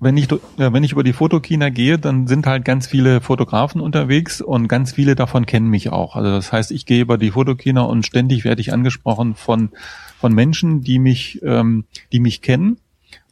wenn 0.00 0.16
ich, 0.16 0.28
wenn 0.56 0.84
ich 0.84 0.92
über 0.92 1.02
die 1.02 1.12
Fotokina 1.12 1.70
gehe, 1.70 1.98
dann 1.98 2.28
sind 2.28 2.46
halt 2.46 2.64
ganz 2.64 2.86
viele 2.86 3.20
Fotografen 3.20 3.80
unterwegs 3.80 4.40
und 4.40 4.68
ganz 4.68 4.92
viele 4.92 5.16
davon 5.16 5.44
kennen 5.44 5.68
mich 5.68 5.90
auch. 5.90 6.14
Also 6.14 6.30
das 6.30 6.52
heißt, 6.52 6.70
ich 6.70 6.86
gehe 6.86 7.02
über 7.02 7.18
die 7.18 7.32
Fotokina 7.32 7.82
und 7.82 8.06
ständig 8.06 8.44
werde 8.44 8.60
ich 8.60 8.72
angesprochen 8.72 9.34
von, 9.34 9.70
von 10.18 10.32
Menschen, 10.32 10.82
die 10.82 11.00
mich, 11.00 11.40
ähm, 11.42 11.84
die 12.12 12.20
mich 12.20 12.42
kennen, 12.42 12.78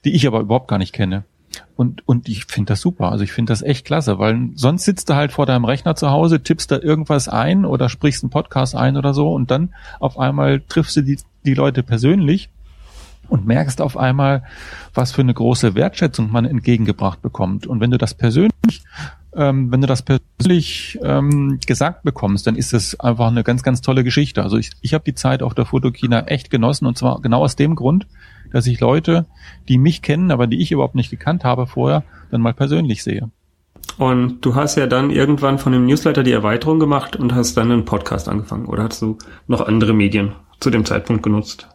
die 0.04 0.14
ich 0.14 0.26
aber 0.26 0.40
überhaupt 0.40 0.68
gar 0.68 0.78
nicht 0.78 0.92
kenne. 0.92 1.24
Und, 1.76 2.06
und 2.08 2.28
ich 2.28 2.46
finde 2.46 2.72
das 2.72 2.80
super. 2.80 3.12
Also 3.12 3.22
ich 3.22 3.32
finde 3.32 3.52
das 3.52 3.62
echt 3.62 3.86
klasse, 3.86 4.18
weil 4.18 4.50
sonst 4.54 4.84
sitzt 4.84 5.08
du 5.08 5.14
halt 5.14 5.32
vor 5.32 5.46
deinem 5.46 5.64
Rechner 5.64 5.94
zu 5.94 6.10
Hause, 6.10 6.42
tippst 6.42 6.70
da 6.70 6.78
irgendwas 6.78 7.28
ein 7.28 7.64
oder 7.64 7.88
sprichst 7.88 8.24
einen 8.24 8.30
Podcast 8.30 8.74
ein 8.74 8.96
oder 8.96 9.14
so 9.14 9.32
und 9.32 9.50
dann 9.50 9.72
auf 10.00 10.18
einmal 10.18 10.60
triffst 10.60 10.96
du 10.96 11.02
die, 11.02 11.18
die 11.44 11.54
Leute 11.54 11.82
persönlich 11.82 12.50
und 13.28 13.46
merkst 13.46 13.80
auf 13.80 13.96
einmal, 13.96 14.44
was 14.94 15.12
für 15.12 15.22
eine 15.22 15.34
große 15.34 15.74
Wertschätzung 15.74 16.30
man 16.30 16.44
entgegengebracht 16.44 17.22
bekommt. 17.22 17.66
Und 17.66 17.80
wenn 17.80 17.90
du 17.90 17.98
das 17.98 18.14
persönlich, 18.14 18.82
ähm, 19.34 19.70
wenn 19.70 19.80
du 19.80 19.86
das 19.86 20.02
persönlich 20.02 20.98
ähm, 21.02 21.58
gesagt 21.66 22.02
bekommst, 22.02 22.46
dann 22.46 22.56
ist 22.56 22.72
das 22.72 22.98
einfach 22.98 23.28
eine 23.28 23.44
ganz, 23.44 23.62
ganz 23.62 23.80
tolle 23.80 24.04
Geschichte. 24.04 24.42
Also 24.42 24.56
ich, 24.56 24.70
ich 24.80 24.94
habe 24.94 25.04
die 25.04 25.14
Zeit 25.14 25.42
auf 25.42 25.54
der 25.54 25.66
Fotokina 25.66 26.26
echt 26.26 26.50
genossen 26.50 26.86
und 26.86 26.96
zwar 26.96 27.20
genau 27.20 27.42
aus 27.42 27.56
dem 27.56 27.74
Grund, 27.74 28.06
dass 28.52 28.66
ich 28.66 28.80
Leute, 28.80 29.26
die 29.68 29.78
mich 29.78 30.02
kennen, 30.02 30.30
aber 30.30 30.46
die 30.46 30.60
ich 30.60 30.72
überhaupt 30.72 30.94
nicht 30.94 31.10
gekannt 31.10 31.44
habe 31.44 31.66
vorher, 31.66 32.04
dann 32.30 32.40
mal 32.40 32.54
persönlich 32.54 33.02
sehe. 33.02 33.30
Und 33.98 34.44
du 34.44 34.54
hast 34.54 34.76
ja 34.76 34.86
dann 34.86 35.10
irgendwann 35.10 35.58
von 35.58 35.72
dem 35.72 35.86
Newsletter 35.86 36.22
die 36.22 36.32
Erweiterung 36.32 36.78
gemacht 36.78 37.16
und 37.16 37.34
hast 37.34 37.56
dann 37.56 37.72
einen 37.72 37.84
Podcast 37.84 38.28
angefangen. 38.28 38.66
Oder 38.66 38.84
hast 38.84 39.00
du 39.00 39.18
noch 39.46 39.66
andere 39.66 39.94
Medien 39.94 40.32
zu 40.60 40.70
dem 40.70 40.84
Zeitpunkt 40.84 41.22
genutzt? 41.22 41.68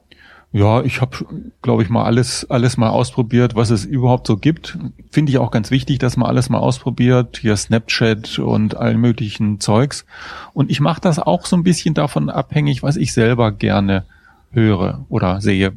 Ja, 0.53 0.81
ich 0.83 0.99
habe, 0.99 1.25
glaube 1.61 1.81
ich, 1.81 1.89
mal 1.89 2.03
alles, 2.03 2.49
alles 2.49 2.75
mal 2.75 2.89
ausprobiert, 2.89 3.55
was 3.55 3.69
es 3.69 3.85
überhaupt 3.85 4.27
so 4.27 4.35
gibt. 4.35 4.77
Finde 5.09 5.31
ich 5.31 5.37
auch 5.37 5.49
ganz 5.49 5.71
wichtig, 5.71 5.99
dass 5.99 6.17
man 6.17 6.27
alles 6.27 6.49
mal 6.49 6.57
ausprobiert, 6.57 7.37
hier 7.37 7.55
Snapchat 7.55 8.37
und 8.39 8.75
allen 8.75 8.99
möglichen 8.99 9.61
Zeugs. 9.61 10.05
Und 10.53 10.69
ich 10.69 10.81
mache 10.81 10.99
das 10.99 11.19
auch 11.19 11.45
so 11.45 11.55
ein 11.55 11.63
bisschen 11.63 11.93
davon 11.93 12.29
abhängig, 12.29 12.83
was 12.83 12.97
ich 12.97 13.13
selber 13.13 13.53
gerne 13.53 14.03
höre 14.51 15.05
oder 15.07 15.39
sehe. 15.39 15.71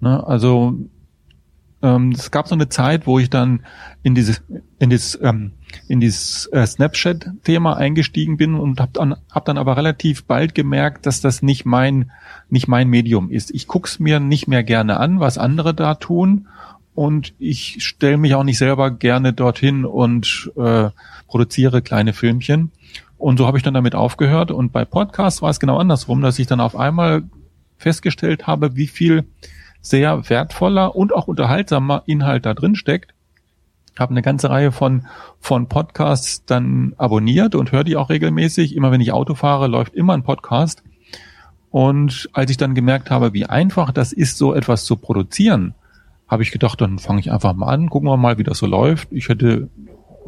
Ne, 0.00 0.26
also 0.26 0.74
ähm, 1.82 2.12
es 2.12 2.30
gab 2.30 2.48
so 2.48 2.54
eine 2.54 2.68
Zeit, 2.68 3.06
wo 3.06 3.18
ich 3.18 3.30
dann 3.30 3.60
in 4.02 4.14
dieses 4.14 4.42
in 4.78 4.90
dieses 4.90 5.18
ähm, 5.22 5.52
in 5.88 6.00
dieses 6.00 6.46
äh, 6.52 6.66
Snapchat-Thema 6.66 7.76
eingestiegen 7.76 8.36
bin 8.36 8.54
und 8.54 8.80
habe 8.80 8.92
dann 8.92 9.16
hab 9.30 9.44
dann 9.44 9.58
aber 9.58 9.76
relativ 9.76 10.24
bald 10.24 10.54
gemerkt, 10.54 11.06
dass 11.06 11.20
das 11.20 11.42
nicht 11.42 11.64
mein 11.64 12.10
nicht 12.48 12.68
mein 12.68 12.88
Medium 12.88 13.30
ist. 13.30 13.50
Ich 13.52 13.66
guck's 13.66 13.98
mir 13.98 14.20
nicht 14.20 14.48
mehr 14.48 14.62
gerne 14.62 14.98
an, 14.98 15.20
was 15.20 15.38
andere 15.38 15.74
da 15.74 15.94
tun 15.94 16.48
und 16.94 17.34
ich 17.38 17.76
stelle 17.84 18.18
mich 18.18 18.34
auch 18.34 18.44
nicht 18.44 18.58
selber 18.58 18.90
gerne 18.90 19.32
dorthin 19.32 19.84
und 19.84 20.50
äh, 20.56 20.90
produziere 21.28 21.82
kleine 21.82 22.12
Filmchen. 22.12 22.72
Und 23.16 23.38
so 23.38 23.46
habe 23.46 23.58
ich 23.58 23.62
dann 23.62 23.74
damit 23.74 23.94
aufgehört. 23.94 24.50
Und 24.50 24.72
bei 24.72 24.84
Podcasts 24.84 25.42
war 25.42 25.50
es 25.50 25.60
genau 25.60 25.78
andersrum, 25.78 26.22
dass 26.22 26.38
ich 26.38 26.46
dann 26.46 26.60
auf 26.60 26.74
einmal 26.74 27.22
festgestellt 27.76 28.46
habe, 28.46 28.76
wie 28.76 28.86
viel 28.86 29.24
sehr 29.80 30.28
wertvoller 30.28 30.94
und 30.94 31.14
auch 31.14 31.28
unterhaltsamer 31.28 32.02
Inhalt 32.06 32.46
da 32.46 32.54
drin 32.54 32.74
steckt. 32.74 33.14
Habe 33.98 34.12
eine 34.12 34.22
ganze 34.22 34.50
Reihe 34.50 34.72
von, 34.72 35.06
von 35.40 35.68
Podcasts 35.68 36.44
dann 36.44 36.94
abonniert 36.96 37.54
und 37.54 37.72
höre 37.72 37.84
die 37.84 37.96
auch 37.96 38.10
regelmäßig. 38.10 38.76
Immer 38.76 38.92
wenn 38.92 39.00
ich 39.00 39.12
Auto 39.12 39.34
fahre, 39.34 39.66
läuft 39.66 39.94
immer 39.94 40.14
ein 40.14 40.22
Podcast. 40.22 40.82
Und 41.70 42.28
als 42.32 42.50
ich 42.50 42.56
dann 42.56 42.74
gemerkt 42.74 43.10
habe, 43.10 43.32
wie 43.32 43.46
einfach 43.46 43.92
das 43.92 44.12
ist, 44.12 44.38
so 44.38 44.54
etwas 44.54 44.84
zu 44.84 44.96
produzieren, 44.96 45.74
habe 46.28 46.42
ich 46.42 46.52
gedacht, 46.52 46.80
dann 46.80 46.98
fange 46.98 47.20
ich 47.20 47.32
einfach 47.32 47.54
mal 47.54 47.72
an, 47.72 47.90
gucken 47.90 48.08
wir 48.08 48.16
mal, 48.16 48.38
wie 48.38 48.44
das 48.44 48.58
so 48.58 48.66
läuft. 48.66 49.08
Ich 49.10 49.28
hätte 49.28 49.68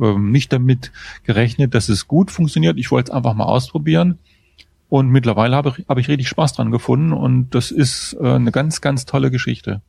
ähm, 0.01 0.31
nicht 0.31 0.53
damit 0.53 0.93
gerechnet, 1.25 1.75
dass 1.75 1.89
es 1.89 2.09
gut 2.09 2.31
funktioniert. 2.31 2.79
Ich 2.79 2.91
wollte 2.91 3.11
es 3.11 3.17
einfach 3.17 3.35
mal 3.35 3.45
ausprobieren. 3.45 4.19
Und 4.93 5.09
mittlerweile 5.09 5.57
habe 5.57 5.73
ich, 5.79 5.89
habe 5.89 6.03
ich 6.03 6.09
richtig 6.09 6.29
Spaß 6.29 6.53
dran 6.53 6.71
gefunden 6.71 7.15
und 7.15 7.55
das 7.55 7.71
ist 7.71 8.15
äh, 8.21 8.27
eine 8.35 8.53
ganz, 8.53 8.83
ganz 8.83 9.07
tolle 9.07 9.31
Geschichte. 9.31 9.81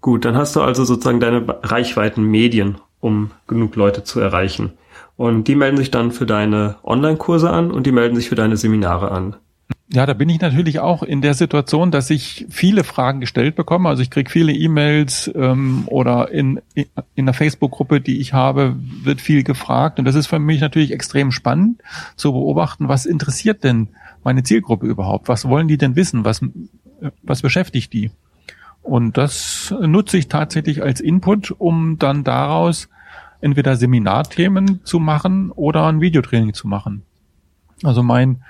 Gut, 0.00 0.24
dann 0.24 0.36
hast 0.36 0.54
du 0.54 0.60
also 0.60 0.84
sozusagen 0.84 1.18
deine 1.18 1.44
Reichweiten 1.64 2.22
Medien, 2.22 2.76
um 3.00 3.32
genug 3.48 3.74
Leute 3.74 4.04
zu 4.04 4.20
erreichen. 4.20 4.74
Und 5.16 5.48
die 5.48 5.56
melden 5.56 5.76
sich 5.76 5.90
dann 5.90 6.12
für 6.12 6.26
deine 6.26 6.76
Online-Kurse 6.84 7.50
an 7.50 7.72
und 7.72 7.88
die 7.88 7.90
melden 7.90 8.14
sich 8.14 8.28
für 8.28 8.36
deine 8.36 8.56
Seminare 8.56 9.10
an. 9.10 9.34
Ja, 9.92 10.06
da 10.06 10.14
bin 10.14 10.28
ich 10.28 10.40
natürlich 10.40 10.78
auch 10.78 11.02
in 11.02 11.22
der 11.22 11.34
Situation, 11.34 11.90
dass 11.90 12.10
ich 12.10 12.46
viele 12.48 12.84
Fragen 12.84 13.18
gestellt 13.18 13.56
bekomme. 13.56 13.88
Also 13.88 14.02
ich 14.02 14.10
kriege 14.10 14.30
viele 14.30 14.52
E-Mails 14.52 15.28
ähm, 15.34 15.84
oder 15.86 16.30
in, 16.30 16.60
in 17.16 17.26
der 17.26 17.34
Facebook-Gruppe, 17.34 18.00
die 18.00 18.20
ich 18.20 18.32
habe, 18.32 18.76
wird 19.02 19.20
viel 19.20 19.42
gefragt. 19.42 19.98
Und 19.98 20.04
das 20.04 20.14
ist 20.14 20.28
für 20.28 20.38
mich 20.38 20.60
natürlich 20.60 20.92
extrem 20.92 21.32
spannend 21.32 21.82
zu 22.14 22.32
beobachten, 22.32 22.88
was 22.88 23.06
interessiert 23.06 23.64
denn 23.64 23.88
meine 24.26 24.42
Zielgruppe 24.42 24.86
überhaupt? 24.86 25.28
Was 25.28 25.48
wollen 25.48 25.68
die 25.68 25.78
denn 25.78 25.96
wissen? 25.96 26.24
Was, 26.24 26.42
was 27.22 27.42
beschäftigt 27.42 27.92
die? 27.92 28.10
Und 28.82 29.16
das 29.16 29.74
nutze 29.80 30.18
ich 30.18 30.28
tatsächlich 30.28 30.82
als 30.82 31.00
Input, 31.00 31.52
um 31.56 31.98
dann 31.98 32.24
daraus 32.24 32.88
entweder 33.40 33.76
Seminarthemen 33.76 34.80
zu 34.84 34.98
machen 34.98 35.50
oder 35.52 35.86
ein 35.86 36.00
Videotraining 36.00 36.54
zu 36.54 36.68
machen. 36.68 37.02
Also 37.82 38.02
mein 38.02 38.42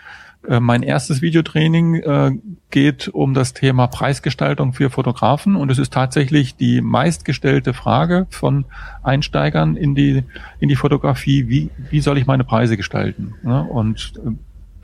äh, 0.49 0.61
mein 0.61 0.83
erstes 0.83 1.23
Videotraining 1.23 1.95
äh, 1.97 2.33
geht 2.71 3.09
um 3.09 3.35
das 3.35 3.53
Thema 3.53 3.87
Preisgestaltung 3.87 4.73
für 4.73 4.91
Fotografen 4.91 5.57
und 5.57 5.71
es 5.71 5.79
ist 5.79 5.93
tatsächlich 5.93 6.57
die 6.57 6.81
meistgestellte 6.81 7.75
Frage 7.75 8.27
von 8.31 8.65
Einsteigern 9.03 9.77
in 9.77 9.95
die 9.95 10.25
in 10.61 10.69
die 10.69 10.77
Fotografie, 10.77 11.49
wie 11.49 11.71
wie 11.91 12.01
soll 12.01 12.19
ich 12.19 12.27
meine 12.27 12.45
Preise 12.45 12.77
gestalten? 12.77 13.35
Ja, 13.45 13.61
und 13.61 14.13
äh, 14.25 14.31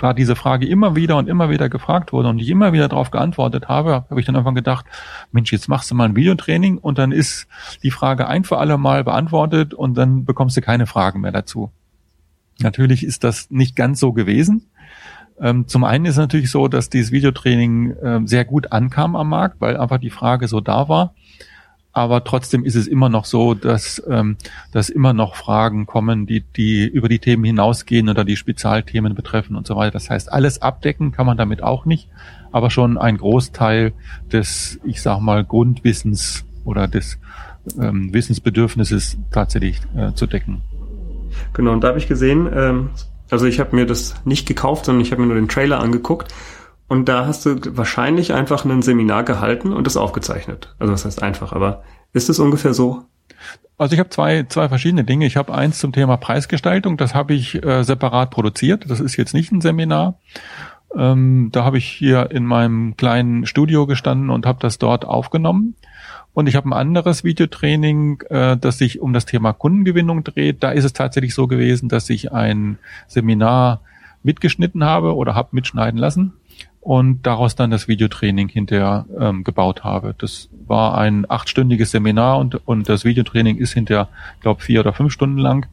da 0.02 0.12
diese 0.12 0.34
Frage 0.34 0.66
immer 0.66 0.96
wieder 0.96 1.16
und 1.16 1.28
immer 1.28 1.48
wieder 1.48 1.68
gefragt 1.68 2.12
wurde 2.12 2.28
und 2.28 2.38
ich 2.40 2.48
immer 2.48 2.72
wieder 2.72 2.88
darauf 2.88 3.10
geantwortet 3.10 3.68
habe, 3.68 4.04
habe 4.10 4.18
ich 4.18 4.26
dann 4.26 4.36
einfach 4.36 4.54
gedacht, 4.54 4.84
Mensch, 5.30 5.52
jetzt 5.52 5.68
machst 5.68 5.90
du 5.90 5.94
mal 5.94 6.08
ein 6.08 6.16
Videotraining 6.16 6.78
und 6.78 6.98
dann 6.98 7.12
ist 7.12 7.46
die 7.82 7.90
Frage 7.92 8.26
ein 8.26 8.44
für 8.44 8.58
alle 8.58 8.78
Mal 8.78 9.04
beantwortet 9.04 9.74
und 9.74 9.94
dann 9.94 10.24
bekommst 10.24 10.56
du 10.56 10.60
keine 10.60 10.86
Fragen 10.86 11.20
mehr 11.20 11.32
dazu. 11.32 11.70
Natürlich 12.60 13.04
ist 13.04 13.22
das 13.22 13.50
nicht 13.50 13.76
ganz 13.76 14.00
so 14.00 14.12
gewesen. 14.12 14.70
Ähm, 15.40 15.68
zum 15.68 15.84
einen 15.84 16.04
ist 16.04 16.16
natürlich 16.16 16.50
so, 16.50 16.68
dass 16.68 16.90
dieses 16.90 17.12
Videotraining 17.12 17.90
äh, 17.92 18.20
sehr 18.24 18.44
gut 18.44 18.72
ankam 18.72 19.16
am 19.16 19.28
Markt, 19.28 19.60
weil 19.60 19.76
einfach 19.76 19.98
die 19.98 20.10
Frage 20.10 20.48
so 20.48 20.60
da 20.60 20.88
war. 20.88 21.14
Aber 21.94 22.24
trotzdem 22.24 22.64
ist 22.64 22.74
es 22.74 22.86
immer 22.86 23.10
noch 23.10 23.26
so, 23.26 23.52
dass, 23.52 24.02
ähm, 24.08 24.36
dass 24.72 24.88
immer 24.88 25.12
noch 25.12 25.34
Fragen 25.34 25.84
kommen, 25.84 26.26
die, 26.26 26.40
die 26.40 26.86
über 26.86 27.08
die 27.08 27.18
Themen 27.18 27.44
hinausgehen 27.44 28.08
oder 28.08 28.24
die 28.24 28.36
Spezialthemen 28.36 29.14
betreffen 29.14 29.56
und 29.56 29.66
so 29.66 29.76
weiter. 29.76 29.92
Das 29.92 30.08
heißt, 30.08 30.32
alles 30.32 30.62
abdecken 30.62 31.12
kann 31.12 31.26
man 31.26 31.36
damit 31.36 31.62
auch 31.62 31.84
nicht, 31.84 32.08
aber 32.50 32.70
schon 32.70 32.96
ein 32.96 33.18
Großteil 33.18 33.92
des, 34.32 34.80
ich 34.84 35.02
sag 35.02 35.20
mal, 35.20 35.44
Grundwissens 35.44 36.46
oder 36.64 36.88
des 36.88 37.18
ähm, 37.78 38.12
Wissensbedürfnisses 38.12 39.18
tatsächlich 39.30 39.80
äh, 39.94 40.14
zu 40.14 40.26
decken. 40.26 40.62
Genau, 41.52 41.72
und 41.72 41.84
da 41.84 41.88
habe 41.88 41.98
ich 41.98 42.08
gesehen, 42.08 42.48
ähm, 42.54 42.90
also 43.30 43.46
ich 43.46 43.60
habe 43.60 43.76
mir 43.76 43.86
das 43.86 44.14
nicht 44.24 44.46
gekauft, 44.46 44.86
sondern 44.86 45.02
ich 45.02 45.12
habe 45.12 45.22
mir 45.22 45.28
nur 45.28 45.36
den 45.36 45.48
Trailer 45.48 45.80
angeguckt. 45.80 46.32
Und 46.88 47.08
da 47.08 47.26
hast 47.26 47.46
du 47.46 47.56
wahrscheinlich 47.76 48.34
einfach 48.34 48.64
ein 48.64 48.82
Seminar 48.82 49.22
gehalten 49.22 49.72
und 49.72 49.86
das 49.86 49.96
aufgezeichnet. 49.96 50.74
Also 50.78 50.92
das 50.92 51.04
heißt 51.04 51.22
einfach, 51.22 51.52
aber 51.52 51.82
ist 52.12 52.28
es 52.28 52.38
ungefähr 52.38 52.74
so? 52.74 53.04
Also 53.78 53.94
ich 53.94 53.98
habe 53.98 54.10
zwei, 54.10 54.44
zwei 54.44 54.68
verschiedene 54.68 55.04
Dinge. 55.04 55.26
Ich 55.26 55.36
habe 55.36 55.54
eins 55.54 55.78
zum 55.78 55.92
Thema 55.92 56.16
Preisgestaltung, 56.16 56.96
das 56.96 57.14
habe 57.14 57.34
ich 57.34 57.62
äh, 57.64 57.82
separat 57.82 58.30
produziert. 58.30 58.88
Das 58.88 59.00
ist 59.00 59.16
jetzt 59.16 59.34
nicht 59.34 59.50
ein 59.52 59.60
Seminar. 59.60 60.18
Ähm, 60.94 61.48
da 61.52 61.64
habe 61.64 61.78
ich 61.78 61.86
hier 61.86 62.30
in 62.30 62.44
meinem 62.44 62.96
kleinen 62.96 63.46
Studio 63.46 63.86
gestanden 63.86 64.30
und 64.30 64.46
habe 64.46 64.58
das 64.60 64.78
dort 64.78 65.04
aufgenommen. 65.04 65.74
Und 66.34 66.46
ich 66.48 66.56
habe 66.56 66.68
ein 66.68 66.72
anderes 66.72 67.24
Videotraining, 67.24 68.22
äh, 68.30 68.56
das 68.56 68.78
sich 68.78 69.00
um 69.00 69.12
das 69.12 69.26
Thema 69.26 69.52
Kundengewinnung 69.52 70.24
dreht. 70.24 70.62
Da 70.62 70.70
ist 70.70 70.84
es 70.84 70.92
tatsächlich 70.92 71.34
so 71.34 71.46
gewesen, 71.46 71.88
dass 71.88 72.08
ich 72.10 72.32
ein 72.32 72.78
Seminar 73.08 73.80
mitgeschnitten 74.22 74.84
habe 74.84 75.16
oder 75.16 75.34
habe 75.34 75.48
mitschneiden 75.52 75.98
lassen 75.98 76.34
und 76.82 77.22
daraus 77.22 77.54
dann 77.54 77.70
das 77.70 77.86
Videotraining 77.86 78.48
hinterher 78.48 79.06
ähm, 79.18 79.44
gebaut 79.44 79.84
habe. 79.84 80.16
Das 80.18 80.48
war 80.66 80.98
ein 80.98 81.24
achtstündiges 81.30 81.92
Seminar 81.92 82.38
und, 82.38 82.66
und 82.66 82.88
das 82.88 83.04
Videotraining 83.04 83.56
ist 83.56 83.72
hinterher, 83.72 84.08
glaube 84.40 84.60
vier 84.60 84.80
oder 84.80 84.92
fünf 84.92 85.12
Stunden 85.12 85.38
lang. 85.38 85.66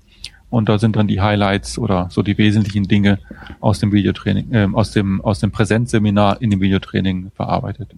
Und 0.51 0.70
da 0.70 0.78
sind 0.78 0.96
dann 0.96 1.08
die 1.08 1.20
Highlights 1.20 1.80
oder 1.80 2.08
so 2.12 2.22
die 2.22 2.38
wesentlichen 2.38 2.88
Dinge 2.88 3.20
aus 3.60 3.80
dem 3.80 3.92
Videotraining, 3.92 4.54
äh, 4.54 4.68
aus 4.72 4.92
dem 4.92 5.20
aus 5.22 5.39
dem 5.39 5.51
Präsenzseminar 5.51 6.42
in 6.42 6.51
dem 6.51 6.62
Videotraining 6.62 7.32
verarbeitet. 7.36 7.89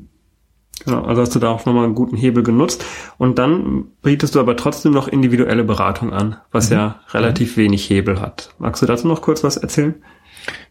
Genau, 0.85 1.03
also 1.03 1.21
hast 1.21 1.35
du 1.35 1.39
da 1.39 1.49
auch 1.49 1.65
nochmal 1.65 1.85
einen 1.85 1.95
guten 1.95 2.15
Hebel 2.15 2.43
genutzt. 2.43 2.83
Und 3.17 3.39
dann 3.39 3.85
bietest 4.01 4.35
du 4.35 4.39
aber 4.39 4.55
trotzdem 4.55 4.93
noch 4.93 5.09
individuelle 5.09 5.65
Beratung 5.65 6.13
an, 6.13 6.37
was 6.51 6.69
mhm. 6.69 6.75
ja 6.77 6.99
relativ 7.09 7.57
wenig 7.57 7.89
Hebel 7.89 8.21
hat. 8.21 8.53
Magst 8.57 8.81
du 8.81 8.85
dazu 8.85 9.07
noch 9.07 9.21
kurz 9.21 9.43
was 9.43 9.57
erzählen? 9.57 9.95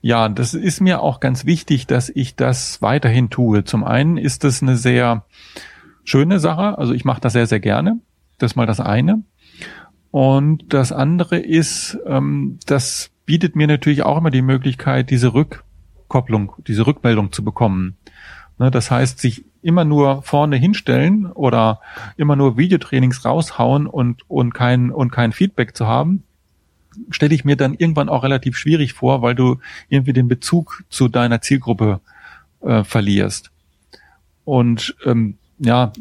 Ja, 0.01 0.29
das 0.29 0.55
ist 0.55 0.81
mir 0.81 1.01
auch 1.01 1.21
ganz 1.21 1.45
wichtig, 1.45 1.87
dass 1.87 2.09
ich 2.09 2.37
das 2.37 2.83
weiterhin 2.83 3.31
tue. 3.31 3.65
Zum 3.65 3.85
einen 3.85 4.17
ist 4.17 4.45
das 4.45 4.63
eine 4.63 4.77
sehr 4.77 5.25
schöne 6.05 6.41
Sache, 6.41 6.79
also 6.79 6.93
ich 6.93 7.05
mache 7.05 7.21
das 7.21 7.35
sehr, 7.35 7.47
sehr 7.47 7.61
gerne. 7.61 8.01
Das 8.39 8.53
ist 8.53 8.57
mal 8.57 8.67
das 8.67 8.81
eine. 8.81 9.23
Und 10.11 10.73
das 10.73 10.93
andere 10.93 11.39
ist, 11.39 11.99
ähm, 12.07 12.59
das 12.67 13.11
bietet 13.27 13.55
mir 13.55 13.67
natürlich 13.67 14.03
auch 14.03 14.19
immer 14.19 14.31
die 14.31 14.43
Möglichkeit, 14.43 15.11
diese 15.11 15.35
Rückkopplung, 15.35 16.53
diese 16.67 16.87
Rückmeldung 16.87 17.31
zu 17.31 17.45
bekommen. 17.45 17.97
Ne, 18.59 18.71
das 18.71 18.91
heißt, 18.91 19.19
sich 19.21 19.45
immer 19.63 19.85
nur 19.85 20.23
vorne 20.23 20.57
hinstellen 20.57 21.27
oder 21.27 21.81
immer 22.17 22.35
nur 22.35 22.57
Videotrainings 22.57 23.25
raushauen 23.25 23.87
und, 23.87 24.29
und 24.29 24.53
kein, 24.53 24.91
und 24.91 25.13
kein 25.13 25.33
Feedback 25.33 25.77
zu 25.77 25.87
haben, 25.87 26.25
stelle 27.11 27.35
ich 27.35 27.45
mir 27.45 27.57
dann 27.57 27.75
irgendwann 27.75 28.09
auch 28.09 28.23
relativ 28.23 28.57
schwierig 28.57 28.93
vor, 28.93 29.23
weil 29.23 29.35
du 29.35 29.59
irgendwie 29.89 30.13
den 30.13 30.29
Bezug 30.29 30.85
zu 30.91 31.09
deiner 31.09 31.41
Zielgruppe 31.41 32.01
äh, 32.61 32.85
verlierst. 32.85 33.51
Und 34.45 34.97
ähm, 35.05 35.37
ja, 35.59 35.93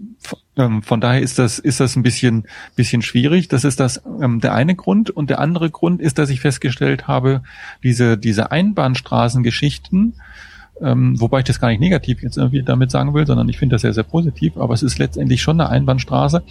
ähm, 0.55 0.81
von 0.83 1.01
daher 1.01 1.21
ist 1.21 1.37
das 1.37 1.59
ist 1.59 1.79
das 1.79 1.95
ein 1.95 2.03
bisschen 2.03 2.45
bisschen 2.75 3.01
schwierig. 3.01 3.49
Das 3.49 3.63
ist 3.63 3.79
das 3.79 4.01
ähm, 4.21 4.39
der 4.39 4.53
eine 4.53 4.75
Grund 4.75 5.09
und 5.09 5.29
der 5.29 5.39
andere 5.39 5.69
Grund 5.69 6.01
ist, 6.01 6.17
dass 6.17 6.29
ich 6.29 6.39
festgestellt 6.39 7.07
habe, 7.07 7.43
diese 7.83 8.17
diese 8.17 8.51
Einbahnstraßengeschichten 8.51 10.15
ähm, 10.81 11.19
wobei 11.19 11.39
ich 11.39 11.45
das 11.45 11.59
gar 11.59 11.69
nicht 11.69 11.79
negativ 11.79 12.23
jetzt 12.23 12.37
irgendwie 12.37 12.63
damit 12.63 12.91
sagen 12.91 13.13
will, 13.13 13.27
sondern 13.27 13.49
ich 13.49 13.57
finde 13.57 13.75
das 13.75 13.81
sehr, 13.81 13.93
sehr 13.93 14.03
positiv. 14.03 14.57
Aber 14.57 14.73
es 14.73 14.83
ist 14.83 14.97
letztendlich 14.97 15.41
schon 15.41 15.59
eine 15.59 15.69
Einbahnstraße. 15.69 16.43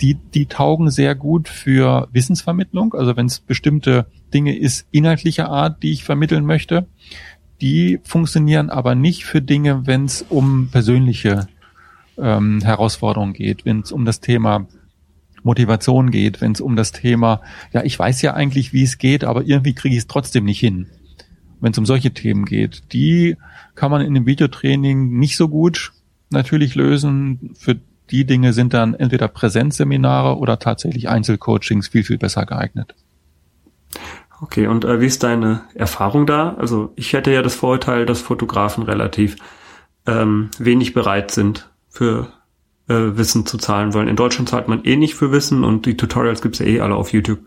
Die, 0.00 0.14
die 0.14 0.46
taugen 0.46 0.90
sehr 0.90 1.14
gut 1.14 1.48
für 1.48 2.08
Wissensvermittlung. 2.12 2.94
Also 2.94 3.16
wenn 3.16 3.26
es 3.26 3.40
bestimmte 3.40 4.06
Dinge 4.32 4.56
ist 4.56 4.86
inhaltlicher 4.90 5.48
Art, 5.48 5.82
die 5.82 5.92
ich 5.92 6.04
vermitteln 6.04 6.44
möchte. 6.44 6.86
Die 7.60 8.00
funktionieren 8.04 8.70
aber 8.70 8.94
nicht 8.94 9.24
für 9.24 9.40
Dinge, 9.40 9.86
wenn 9.86 10.04
es 10.04 10.22
um 10.28 10.68
persönliche 10.70 11.48
ähm, 12.18 12.60
Herausforderungen 12.62 13.32
geht, 13.32 13.64
wenn 13.64 13.80
es 13.80 13.92
um 13.92 14.04
das 14.04 14.20
Thema 14.20 14.66
Motivation 15.42 16.10
geht, 16.10 16.40
wenn 16.40 16.52
es 16.52 16.60
um 16.60 16.76
das 16.76 16.92
Thema, 16.92 17.40
ja, 17.72 17.82
ich 17.84 17.98
weiß 17.98 18.20
ja 18.22 18.34
eigentlich, 18.34 18.72
wie 18.72 18.82
es 18.82 18.98
geht, 18.98 19.24
aber 19.24 19.44
irgendwie 19.44 19.74
kriege 19.74 19.94
ich 19.94 20.00
es 20.00 20.06
trotzdem 20.06 20.44
nicht 20.44 20.60
hin 20.60 20.86
wenn 21.60 21.72
es 21.72 21.78
um 21.78 21.86
solche 21.86 22.12
Themen 22.12 22.44
geht. 22.44 22.92
Die 22.92 23.36
kann 23.74 23.90
man 23.90 24.00
in 24.02 24.14
dem 24.14 24.26
Videotraining 24.26 25.18
nicht 25.18 25.36
so 25.36 25.48
gut 25.48 25.92
natürlich 26.30 26.74
lösen. 26.74 27.54
Für 27.58 27.76
die 28.10 28.24
Dinge 28.24 28.52
sind 28.52 28.74
dann 28.74 28.94
entweder 28.94 29.28
Präsenzseminare 29.28 30.36
oder 30.36 30.58
tatsächlich 30.58 31.08
Einzelcoachings 31.08 31.88
viel, 31.88 32.04
viel 32.04 32.18
besser 32.18 32.46
geeignet. 32.46 32.94
Okay, 34.40 34.66
und 34.66 34.84
äh, 34.84 35.00
wie 35.00 35.06
ist 35.06 35.22
deine 35.22 35.62
Erfahrung 35.74 36.26
da? 36.26 36.54
Also 36.58 36.92
ich 36.96 37.12
hätte 37.14 37.32
ja 37.32 37.42
das 37.42 37.54
Vorurteil, 37.54 38.04
dass 38.04 38.20
Fotografen 38.20 38.82
relativ 38.82 39.36
ähm, 40.06 40.50
wenig 40.58 40.92
bereit 40.92 41.30
sind 41.30 41.70
für 41.88 42.28
äh, 42.88 42.94
Wissen 42.94 43.46
zu 43.46 43.56
zahlen 43.56 43.94
wollen. 43.94 44.08
In 44.08 44.16
Deutschland 44.16 44.48
zahlt 44.48 44.68
man 44.68 44.84
eh 44.84 44.96
nicht 44.96 45.14
für 45.14 45.32
Wissen 45.32 45.64
und 45.64 45.86
die 45.86 45.96
Tutorials 45.96 46.42
gibt's 46.42 46.58
ja 46.58 46.66
eh 46.66 46.80
alle 46.80 46.94
auf 46.94 47.12
YouTube. 47.12 47.40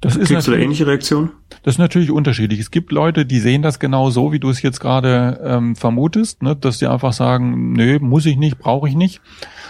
Das 0.00 0.16
ist 0.16 0.28
Kriegst 0.28 0.46
du 0.46 0.52
da 0.52 0.56
ähnliche 0.56 0.86
Reaktionen? 0.86 1.30
Das 1.62 1.74
ist 1.74 1.78
natürlich 1.78 2.10
unterschiedlich. 2.10 2.58
Es 2.58 2.70
gibt 2.70 2.90
Leute, 2.90 3.26
die 3.26 3.38
sehen 3.38 3.60
das 3.60 3.78
genau 3.78 4.08
so, 4.08 4.32
wie 4.32 4.40
du 4.40 4.48
es 4.48 4.62
jetzt 4.62 4.80
gerade 4.80 5.38
ähm, 5.44 5.76
vermutest, 5.76 6.42
ne? 6.42 6.56
dass 6.56 6.78
die 6.78 6.86
einfach 6.86 7.12
sagen, 7.12 7.72
nö, 7.72 7.98
muss 8.00 8.24
ich 8.24 8.38
nicht, 8.38 8.58
brauche 8.58 8.88
ich 8.88 8.94
nicht. 8.94 9.20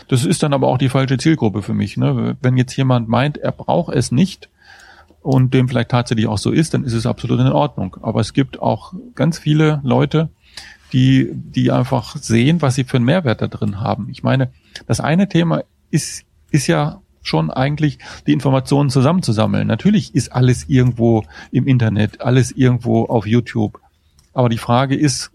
Das 0.07 0.25
ist 0.25 0.45
dann 0.45 0.53
aber 0.53 0.69
auch 0.69 0.79
die 0.79 0.89
falsche 0.89 1.19
Zielgruppe 1.19 1.63
für 1.63 1.75
mich. 1.75 1.97
Ne? 1.97 2.37
Wenn 2.41 2.57
jetzt 2.57 2.77
jemand 2.77 3.09
meint, 3.09 3.39
er 3.39 3.51
braucht 3.51 3.93
es 3.95 4.13
nicht 4.13 4.49
und 5.21 5.53
dem 5.53 5.69
vielleicht 5.69 5.91
tatsächlich 5.91 6.29
auch 6.29 6.39
so 6.39 6.53
ist, 6.53 6.75
dann 6.75 6.85
ist 6.85 6.95
es 6.95 7.07
absolut 7.07 7.41
in 7.41 7.49
Ordnung. 7.49 7.97
Aber 8.01 8.21
es 8.21 8.33
gibt 8.33 8.63
auch 8.63 8.95
ganz 9.17 9.39
viele 9.39 9.81
Leute, 9.83 10.29
die, 10.93 11.29
die 11.33 11.73
einfach 11.73 12.17
sehen, 12.17 12.63
was 12.63 12.77
sie 12.77 12.85
für 12.85 12.99
einen 12.99 13.07
Mehrwert 13.07 13.43
da 13.43 13.49
drin 13.49 13.81
haben. 13.81 14.09
Ich 14.11 14.23
meine, 14.23 14.53
das 14.87 15.01
eine 15.01 15.29
Thema 15.29 15.65
ist, 15.91 16.25
ist 16.51 16.69
ja 16.69 17.01
schon 17.23 17.51
eigentlich 17.51 17.99
die 18.27 18.33
Informationen 18.33 18.91
zusammenzusammeln. 18.91 19.67
Natürlich 19.67 20.15
ist 20.15 20.33
alles 20.33 20.69
irgendwo 20.69 21.25
im 21.51 21.67
Internet, 21.67 22.21
alles 22.21 22.53
irgendwo 22.53 23.05
auf 23.05 23.27
YouTube. 23.27 23.81
Aber 24.33 24.49
die 24.49 24.59
Frage 24.59 24.97
ist, 24.97 25.31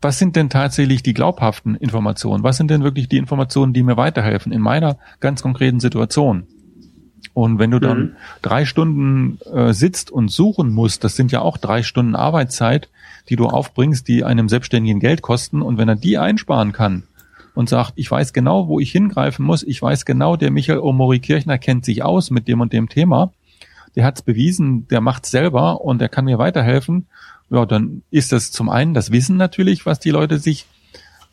was 0.00 0.18
sind 0.18 0.36
denn 0.36 0.50
tatsächlich 0.50 1.02
die 1.02 1.14
glaubhaften 1.14 1.76
Informationen? 1.76 2.44
Was 2.44 2.58
sind 2.58 2.70
denn 2.70 2.82
wirklich 2.82 3.08
die 3.08 3.16
Informationen, 3.16 3.72
die 3.72 3.82
mir 3.82 3.96
weiterhelfen 3.96 4.52
in 4.52 4.60
meiner 4.60 4.98
ganz 5.20 5.40
konkreten 5.42 5.80
Situation? 5.80 6.46
Und 7.32 7.58
wenn 7.58 7.70
du 7.70 7.80
dann 7.80 7.98
mhm. 7.98 8.12
drei 8.42 8.66
Stunden 8.66 9.38
äh, 9.50 9.72
sitzt 9.72 10.10
und 10.10 10.30
suchen 10.30 10.70
musst, 10.70 11.04
das 11.04 11.16
sind 11.16 11.32
ja 11.32 11.40
auch 11.40 11.56
drei 11.56 11.82
Stunden 11.82 12.14
Arbeitszeit, 12.14 12.90
die 13.30 13.36
du 13.36 13.46
aufbringst, 13.46 14.06
die 14.06 14.24
einem 14.24 14.48
Selbstständigen 14.48 15.00
Geld 15.00 15.22
kosten. 15.22 15.62
Und 15.62 15.78
wenn 15.78 15.88
er 15.88 15.96
die 15.96 16.18
einsparen 16.18 16.72
kann 16.72 17.04
und 17.54 17.68
sagt, 17.68 17.92
ich 17.96 18.10
weiß 18.10 18.32
genau, 18.32 18.68
wo 18.68 18.80
ich 18.80 18.92
hingreifen 18.92 19.44
muss, 19.44 19.62
ich 19.62 19.80
weiß 19.80 20.04
genau, 20.04 20.36
der 20.36 20.50
Michael 20.50 20.80
Omori 20.80 21.20
Kirchner 21.20 21.58
kennt 21.58 21.84
sich 21.84 22.02
aus 22.02 22.30
mit 22.30 22.48
dem 22.48 22.60
und 22.60 22.72
dem 22.72 22.88
Thema, 22.88 23.32
der 23.96 24.04
hat's 24.04 24.22
bewiesen, 24.22 24.88
der 24.88 25.00
macht's 25.00 25.30
selber 25.30 25.80
und 25.80 26.00
der 26.00 26.08
kann 26.08 26.24
mir 26.24 26.38
weiterhelfen, 26.38 27.06
ja, 27.50 27.64
dann 27.66 28.02
ist 28.10 28.32
das 28.32 28.50
zum 28.50 28.68
einen 28.68 28.94
das 28.94 29.12
Wissen 29.12 29.36
natürlich, 29.36 29.86
was 29.86 30.00
die 30.00 30.10
Leute 30.10 30.38
sich 30.38 30.66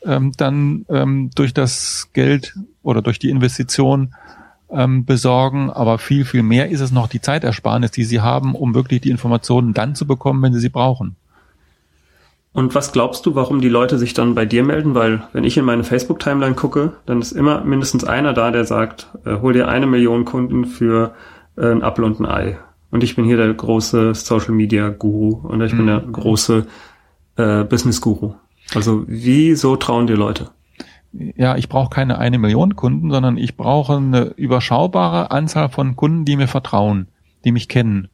ähm, 0.04 0.32
dann 0.38 0.86
ähm, 0.90 1.32
durch 1.36 1.54
das 1.54 2.10
Geld 2.14 2.56
oder 2.84 3.02
durch 3.02 3.20
die 3.20 3.30
Investition 3.30 4.14
ähm, 4.70 5.06
besorgen, 5.06 5.70
aber 5.70 5.98
viel, 5.98 6.26
viel 6.26 6.44
mehr 6.44 6.70
ist 6.70 6.82
es 6.82 6.92
noch 6.92 7.08
die 7.08 7.22
Zeitersparnis, 7.22 7.92
die 7.92 8.04
sie 8.04 8.22
haben, 8.22 8.56
um 8.56 8.74
wirklich 8.74 9.02
die 9.02 9.10
Informationen 9.10 9.74
dann 9.74 9.96
zu 9.96 10.08
bekommen, 10.08 10.42
wenn 10.42 10.54
sie 10.54 10.60
sie 10.60 10.70
brauchen. 10.70 11.16
Und 12.54 12.76
was 12.76 12.92
glaubst 12.92 13.26
du, 13.26 13.36
warum 13.36 13.62
die 13.62 13.70
Leute 13.70 13.98
sich 13.98 14.14
dann 14.14 14.36
bei 14.36 14.46
dir 14.46 14.64
melden? 14.64 14.94
Weil 14.94 15.24
wenn 15.32 15.46
ich 15.46 15.58
in 15.58 15.64
meine 15.64 15.86
Facebook-Timeline 15.86 16.56
gucke, 16.56 16.94
dann 17.06 17.22
ist 17.22 17.32
immer 17.32 17.64
mindestens 17.64 18.04
einer 18.04 18.34
da, 18.34 18.52
der 18.52 18.66
sagt, 18.66 19.08
äh, 19.26 19.38
hol 19.42 19.54
dir 19.54 19.70
eine 19.70 19.88
Million 19.88 20.26
Kunden 20.26 20.66
für 20.66 21.14
äh, 21.56 21.72
ein 21.72 21.82
Apfel 21.82 22.04
und 22.04 22.20
ein 22.20 22.26
Ei. 22.26 22.58
Und 22.92 23.04
ich 23.04 23.16
bin 23.16 23.24
hier 23.24 23.38
der 23.38 23.54
große 23.54 24.14
Social 24.14 24.52
Media 24.54 24.90
Guru 24.90 25.48
und 25.48 25.62
ich 25.62 25.72
mhm. 25.72 25.78
bin 25.78 25.88
der 25.88 26.00
große 26.02 26.68
äh, 27.38 27.64
Business 27.64 28.02
Guru. 28.02 28.34
Also 28.76 29.04
wieso 29.08 29.78
trauen 29.78 30.08
die 30.08 30.14
Leute? 30.14 30.50
Ja, 31.14 31.58
ich 31.58 31.70
brauche 31.70 31.90
keine 31.90 32.20
eine 32.20 32.38
Million 32.38 32.76
Kunden, 32.76 33.12
sondern 33.12 33.38
ich 33.38 33.58
brauche 33.58 33.96
eine 33.96 34.34
überschaubare 34.36 35.32
Anzahl 35.32 35.70
von 35.70 35.96
Kunden, 35.96 36.26
die 36.26 36.38
mir 36.38 36.48
vertrauen, 36.48 37.08
die 37.44 37.52
mich 37.52 37.68
kennen, 37.68 38.10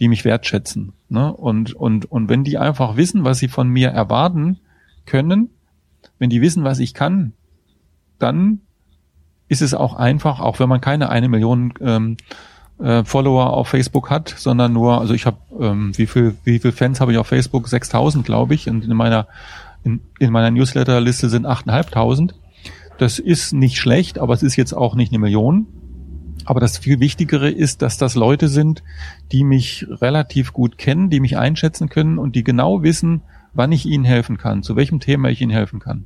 die 0.00 0.08
mich 0.08 0.24
wertschätzen. 0.24 0.92
Ne? 1.08 1.32
Und, 1.32 1.74
und, 1.74 2.10
und 2.10 2.28
wenn 2.28 2.44
die 2.44 2.58
einfach 2.58 2.96
wissen, 2.96 3.24
was 3.24 3.38
sie 3.38 3.48
von 3.48 3.68
mir 3.68 3.90
erwarten 3.90 4.58
können, 5.06 5.50
wenn 6.18 6.30
die 6.30 6.40
wissen, 6.40 6.64
was 6.64 6.78
ich 6.78 6.94
kann, 6.94 7.32
dann 8.18 8.60
ist 9.48 9.62
es 9.62 9.74
auch 9.74 9.94
einfach, 9.94 10.40
auch 10.40 10.58
wenn 10.58 10.68
man 10.68 10.80
keine 10.80 11.10
eine 11.10 11.28
Million 11.28 11.74
ähm, 11.80 12.16
äh, 12.78 13.04
Follower 13.04 13.52
auf 13.52 13.68
Facebook 13.68 14.10
hat, 14.10 14.34
sondern 14.36 14.72
nur, 14.72 15.00
also 15.00 15.14
ich 15.14 15.26
habe, 15.26 15.38
ähm, 15.60 15.96
wie 15.96 16.06
viel, 16.06 16.36
wie 16.44 16.58
viel 16.58 16.72
Fans 16.72 17.00
habe 17.00 17.12
ich 17.12 17.18
auf 17.18 17.26
Facebook? 17.26 17.68
6000, 17.68 18.24
glaube 18.24 18.54
ich. 18.54 18.68
Und 18.68 18.84
in 18.84 18.96
meiner, 18.96 19.28
in, 19.84 20.00
in 20.18 20.32
meiner 20.32 20.50
Newsletterliste 20.50 21.28
sind 21.28 21.46
8.500. 21.46 22.34
Das 22.98 23.18
ist 23.18 23.52
nicht 23.52 23.76
schlecht, 23.76 24.18
aber 24.18 24.34
es 24.34 24.42
ist 24.42 24.56
jetzt 24.56 24.72
auch 24.72 24.94
nicht 24.94 25.12
eine 25.12 25.18
Million. 25.18 25.66
Aber 26.44 26.60
das 26.60 26.78
viel 26.78 27.00
Wichtigere 27.00 27.50
ist, 27.50 27.82
dass 27.82 27.98
das 27.98 28.14
Leute 28.14 28.48
sind, 28.48 28.82
die 29.32 29.44
mich 29.44 29.86
relativ 29.88 30.52
gut 30.52 30.78
kennen, 30.78 31.10
die 31.10 31.20
mich 31.20 31.36
einschätzen 31.38 31.88
können 31.88 32.18
und 32.18 32.36
die 32.36 32.44
genau 32.44 32.82
wissen, 32.82 33.22
wann 33.52 33.72
ich 33.72 33.86
ihnen 33.86 34.04
helfen 34.04 34.36
kann, 34.36 34.62
zu 34.62 34.76
welchem 34.76 35.00
Thema 35.00 35.28
ich 35.28 35.40
ihnen 35.40 35.52
helfen 35.52 35.80
kann. 35.80 36.04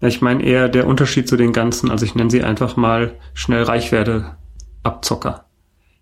Ja, 0.00 0.08
ich 0.08 0.20
meine 0.20 0.42
eher 0.42 0.68
der 0.68 0.86
Unterschied 0.86 1.28
zu 1.28 1.36
den 1.36 1.52
ganzen, 1.52 1.90
also 1.90 2.04
ich 2.04 2.14
nenne 2.14 2.30
sie 2.30 2.42
einfach 2.42 2.76
mal 2.76 3.14
schnell 3.34 3.62
Reichwerte 3.62 4.36
Abzocker 4.82 5.46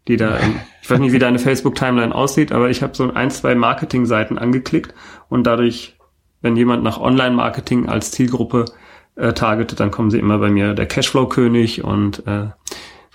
die 0.08 0.16
da, 0.16 0.38
ich 0.82 0.90
weiß 0.90 0.98
nicht, 0.98 1.12
wie 1.12 1.18
deine 1.18 1.38
Facebook-Timeline 1.38 2.14
aussieht, 2.14 2.52
aber 2.52 2.70
ich 2.70 2.82
habe 2.82 2.94
so 2.94 3.12
ein, 3.12 3.30
zwei 3.30 3.54
Marketing-Seiten 3.54 4.38
angeklickt 4.38 4.94
und 5.28 5.46
dadurch, 5.46 5.96
wenn 6.42 6.56
jemand 6.56 6.82
nach 6.82 7.00
Online-Marketing 7.00 7.88
als 7.88 8.10
Zielgruppe 8.10 8.66
äh, 9.16 9.32
targetet, 9.32 9.80
dann 9.80 9.90
kommen 9.90 10.10
sie 10.10 10.18
immer 10.18 10.38
bei 10.38 10.50
mir, 10.50 10.74
der 10.74 10.86
Cashflow-König 10.86 11.84
und 11.84 12.26
äh, 12.26 12.48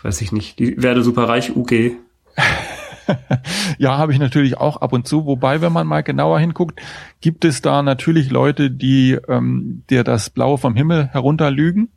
weiß 0.03 0.21
ich 0.21 0.31
nicht, 0.31 0.59
die 0.59 0.81
werde 0.81 1.03
super 1.03 1.27
reich 1.27 1.55
UG. 1.55 1.91
ja, 3.77 3.97
habe 3.97 4.13
ich 4.13 4.19
natürlich 4.19 4.57
auch 4.57 4.77
ab 4.77 4.93
und 4.93 5.07
zu. 5.07 5.25
Wobei, 5.25 5.61
wenn 5.61 5.73
man 5.73 5.87
mal 5.87 6.03
genauer 6.03 6.39
hinguckt, 6.39 6.79
gibt 7.21 7.45
es 7.45 7.61
da 7.61 7.81
natürlich 7.81 8.29
Leute, 8.29 8.71
die 8.71 9.17
ähm, 9.27 9.83
dir 9.89 10.03
das 10.03 10.29
Blaue 10.29 10.57
vom 10.57 10.75
Himmel 10.75 11.07
herunterlügen, 11.07 11.89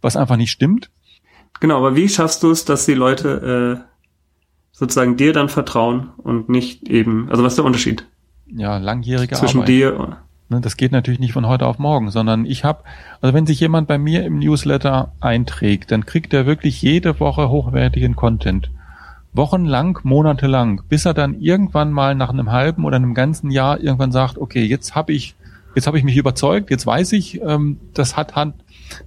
was 0.00 0.16
einfach 0.16 0.36
nicht 0.36 0.50
stimmt. 0.50 0.90
Genau, 1.60 1.78
aber 1.78 1.94
wie 1.96 2.08
schaffst 2.08 2.42
du 2.42 2.50
es, 2.50 2.64
dass 2.64 2.86
die 2.86 2.94
Leute 2.94 3.84
äh, 3.84 3.92
sozusagen 4.72 5.16
dir 5.16 5.32
dann 5.32 5.48
vertrauen 5.48 6.10
und 6.16 6.48
nicht 6.48 6.88
eben, 6.88 7.28
also 7.30 7.44
was 7.44 7.52
ist 7.52 7.58
der 7.58 7.64
Unterschied? 7.64 8.06
Ja, 8.46 8.78
langjährige 8.78 9.34
Zwischen 9.36 9.58
Arbeit. 9.58 9.68
dir 9.68 10.18
das 10.60 10.76
geht 10.76 10.92
natürlich 10.92 11.20
nicht 11.20 11.32
von 11.32 11.46
heute 11.46 11.66
auf 11.66 11.78
morgen, 11.78 12.10
sondern 12.10 12.44
ich 12.44 12.64
habe, 12.64 12.84
also 13.20 13.34
wenn 13.34 13.46
sich 13.46 13.60
jemand 13.60 13.88
bei 13.88 13.98
mir 13.98 14.24
im 14.24 14.38
Newsletter 14.38 15.12
einträgt, 15.20 15.90
dann 15.90 16.06
kriegt 16.06 16.34
er 16.34 16.46
wirklich 16.46 16.82
jede 16.82 17.18
Woche 17.20 17.48
hochwertigen 17.48 18.16
Content. 18.16 18.70
Wochenlang, 19.32 19.98
monatelang, 20.02 20.82
bis 20.88 21.06
er 21.06 21.14
dann 21.14 21.40
irgendwann 21.40 21.90
mal 21.90 22.14
nach 22.14 22.30
einem 22.30 22.52
halben 22.52 22.84
oder 22.84 22.96
einem 22.96 23.14
ganzen 23.14 23.50
Jahr 23.50 23.80
irgendwann 23.80 24.12
sagt, 24.12 24.36
okay, 24.36 24.64
jetzt 24.64 24.94
habe 24.94 25.12
ich, 25.12 25.34
jetzt 25.74 25.86
habe 25.86 25.96
ich 25.96 26.04
mich 26.04 26.16
überzeugt, 26.16 26.70
jetzt 26.70 26.86
weiß 26.86 27.12
ich, 27.12 27.40
ähm, 27.40 27.78
das 27.94 28.16
hat 28.16 28.36
Hand, 28.36 28.56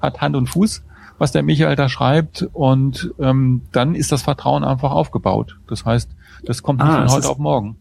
hat 0.02 0.22
Hand 0.22 0.36
und 0.36 0.48
Fuß 0.48 0.84
was 1.18 1.32
der 1.32 1.44
Michael 1.44 1.76
da 1.76 1.90
schreibt 1.90 2.48
und 2.54 3.14
ähm, 3.20 3.62
dann 3.72 3.96
ist 3.96 4.12
das 4.12 4.22
Vertrauen 4.22 4.64
einfach 4.64 4.92
aufgebaut. 4.92 5.58
Das 5.68 5.86
heißt, 5.86 6.10
das 6.44 6.62
kommt 6.62 6.82
nicht 6.82 6.92
ah, 6.92 7.08
von 7.08 7.16
heute 7.16 7.30
auf 7.30 7.38
morgen. 7.38 7.78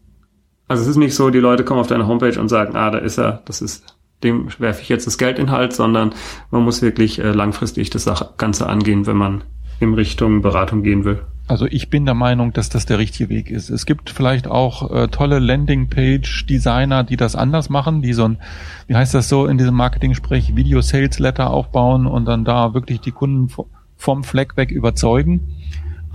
Also 0.67 0.83
es 0.83 0.89
ist 0.89 0.97
nicht 0.97 1.15
so, 1.15 1.29
die 1.29 1.39
Leute 1.39 1.63
kommen 1.63 1.79
auf 1.79 1.87
deine 1.87 2.07
Homepage 2.07 2.39
und 2.39 2.49
sagen, 2.49 2.75
ah, 2.75 2.89
da 2.89 2.97
ist 2.97 3.17
er, 3.17 3.43
das 3.45 3.61
ist, 3.61 3.95
dem 4.23 4.47
werfe 4.57 4.81
ich 4.81 4.89
jetzt 4.89 5.05
das 5.05 5.17
Geldinhalt, 5.17 5.73
sondern 5.73 6.13
man 6.49 6.63
muss 6.63 6.81
wirklich 6.81 7.19
äh, 7.19 7.31
langfristig 7.31 7.89
das 7.91 8.09
Ganze 8.37 8.67
angehen, 8.67 9.05
wenn 9.05 9.17
man 9.17 9.43
in 9.79 9.93
Richtung 9.93 10.41
Beratung 10.41 10.83
gehen 10.83 11.03
will. 11.05 11.21
Also 11.47 11.67
ich 11.67 11.91
bin 11.91 12.05
der 12.05 12.15
Meinung, 12.15 12.53
dass 12.53 12.69
das 12.69 12.87
der 12.87 12.97
richtige 12.97 13.29
Weg 13.29 13.51
ist. 13.51 13.69
Es 13.69 13.85
gibt 13.85 14.09
vielleicht 14.09 14.47
auch 14.47 14.89
äh, 14.91 15.07
tolle 15.09 15.37
Landingpage-Designer, 15.37 17.03
die 17.03 17.17
das 17.17 17.35
anders 17.35 17.69
machen, 17.69 18.01
die 18.01 18.13
so 18.13 18.25
ein, 18.25 18.39
wie 18.87 18.95
heißt 18.95 19.13
das 19.13 19.29
so 19.29 19.45
in 19.45 19.59
diesem 19.59 19.75
Marketing-Sprech, 19.75 20.55
Video-Sales-Letter 20.55 21.51
aufbauen 21.51 22.07
und 22.07 22.25
dann 22.25 22.45
da 22.45 22.73
wirklich 22.73 22.99
die 22.99 23.11
Kunden 23.11 23.51
vom 23.95 24.23
Fleck 24.23 24.57
weg 24.57 24.71
überzeugen. 24.71 25.53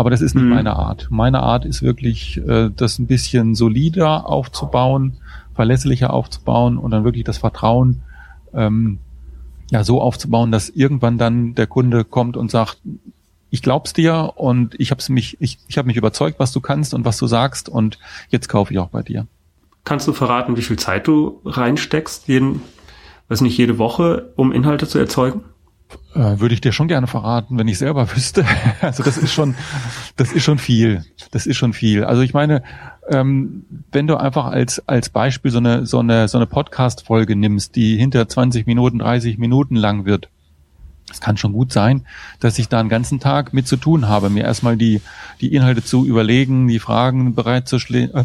Aber 0.00 0.08
das 0.08 0.22
ist 0.22 0.34
nicht 0.34 0.44
mhm. 0.44 0.54
meine 0.54 0.76
Art. 0.76 1.08
Meine 1.10 1.42
Art 1.42 1.66
ist 1.66 1.82
wirklich, 1.82 2.38
äh, 2.38 2.70
das 2.74 2.98
ein 2.98 3.06
bisschen 3.06 3.54
solider 3.54 4.26
aufzubauen, 4.26 5.18
verlässlicher 5.54 6.14
aufzubauen 6.14 6.78
und 6.78 6.90
dann 6.90 7.04
wirklich 7.04 7.24
das 7.24 7.36
Vertrauen 7.36 8.00
ähm, 8.54 8.96
ja 9.70 9.84
so 9.84 10.00
aufzubauen, 10.00 10.52
dass 10.52 10.70
irgendwann 10.70 11.18
dann 11.18 11.54
der 11.54 11.66
Kunde 11.66 12.06
kommt 12.06 12.38
und 12.38 12.50
sagt, 12.50 12.78
ich 13.50 13.60
glaub's 13.60 13.92
dir 13.92 14.32
und 14.36 14.74
ich 14.80 14.90
habe 14.90 15.02
mich, 15.10 15.36
ich, 15.38 15.58
ich 15.68 15.76
habe 15.76 15.86
mich 15.86 15.98
überzeugt, 15.98 16.40
was 16.40 16.50
du 16.52 16.62
kannst 16.62 16.94
und 16.94 17.04
was 17.04 17.18
du 17.18 17.26
sagst 17.26 17.68
und 17.68 17.98
jetzt 18.30 18.48
kaufe 18.48 18.72
ich 18.72 18.78
auch 18.78 18.88
bei 18.88 19.02
dir. 19.02 19.26
Kannst 19.84 20.08
du 20.08 20.14
verraten, 20.14 20.56
wie 20.56 20.62
viel 20.62 20.78
Zeit 20.78 21.08
du 21.08 21.42
reinsteckst, 21.44 22.26
jeden, 22.26 22.62
weiß 23.28 23.42
nicht, 23.42 23.58
jede 23.58 23.76
Woche, 23.76 24.32
um 24.36 24.50
Inhalte 24.50 24.88
zu 24.88 24.98
erzeugen? 24.98 25.42
Äh, 26.14 26.40
würde 26.40 26.54
ich 26.54 26.60
dir 26.60 26.72
schon 26.72 26.88
gerne 26.88 27.06
verraten, 27.06 27.58
wenn 27.58 27.68
ich 27.68 27.78
selber 27.78 28.10
wüsste. 28.16 28.44
Also 28.80 29.02
das 29.02 29.16
ist 29.16 29.32
schon, 29.32 29.54
das 30.16 30.32
ist 30.32 30.42
schon 30.42 30.58
viel. 30.58 31.04
Das 31.30 31.46
ist 31.46 31.56
schon 31.56 31.72
viel. 31.72 32.04
Also 32.04 32.22
ich 32.22 32.34
meine, 32.34 32.62
ähm, 33.08 33.64
wenn 33.92 34.06
du 34.06 34.16
einfach 34.16 34.46
als 34.46 34.86
als 34.88 35.08
Beispiel 35.08 35.50
so 35.50 35.58
eine 35.58 35.86
so 35.86 36.00
eine 36.00 36.28
so 36.28 36.38
eine 36.38 36.46
Podcast-Folge 36.46 37.36
nimmst, 37.36 37.76
die 37.76 37.96
hinter 37.96 38.28
20 38.28 38.66
Minuten, 38.66 38.98
30 38.98 39.38
Minuten 39.38 39.76
lang 39.76 40.04
wird, 40.04 40.28
es 41.10 41.20
kann 41.20 41.36
schon 41.36 41.52
gut 41.52 41.72
sein, 41.72 42.06
dass 42.38 42.58
ich 42.58 42.68
da 42.68 42.80
einen 42.80 42.88
ganzen 42.88 43.20
Tag 43.20 43.52
mit 43.52 43.66
zu 43.66 43.76
tun 43.76 44.08
habe, 44.08 44.30
mir 44.30 44.44
erstmal 44.44 44.76
die, 44.76 45.00
die 45.40 45.54
Inhalte 45.54 45.82
zu 45.82 46.06
überlegen, 46.06 46.68
die 46.68 46.78
Fragen 46.78 47.34
bereitzulegen 47.34 48.14
äh, 48.14 48.20
äh, 48.20 48.24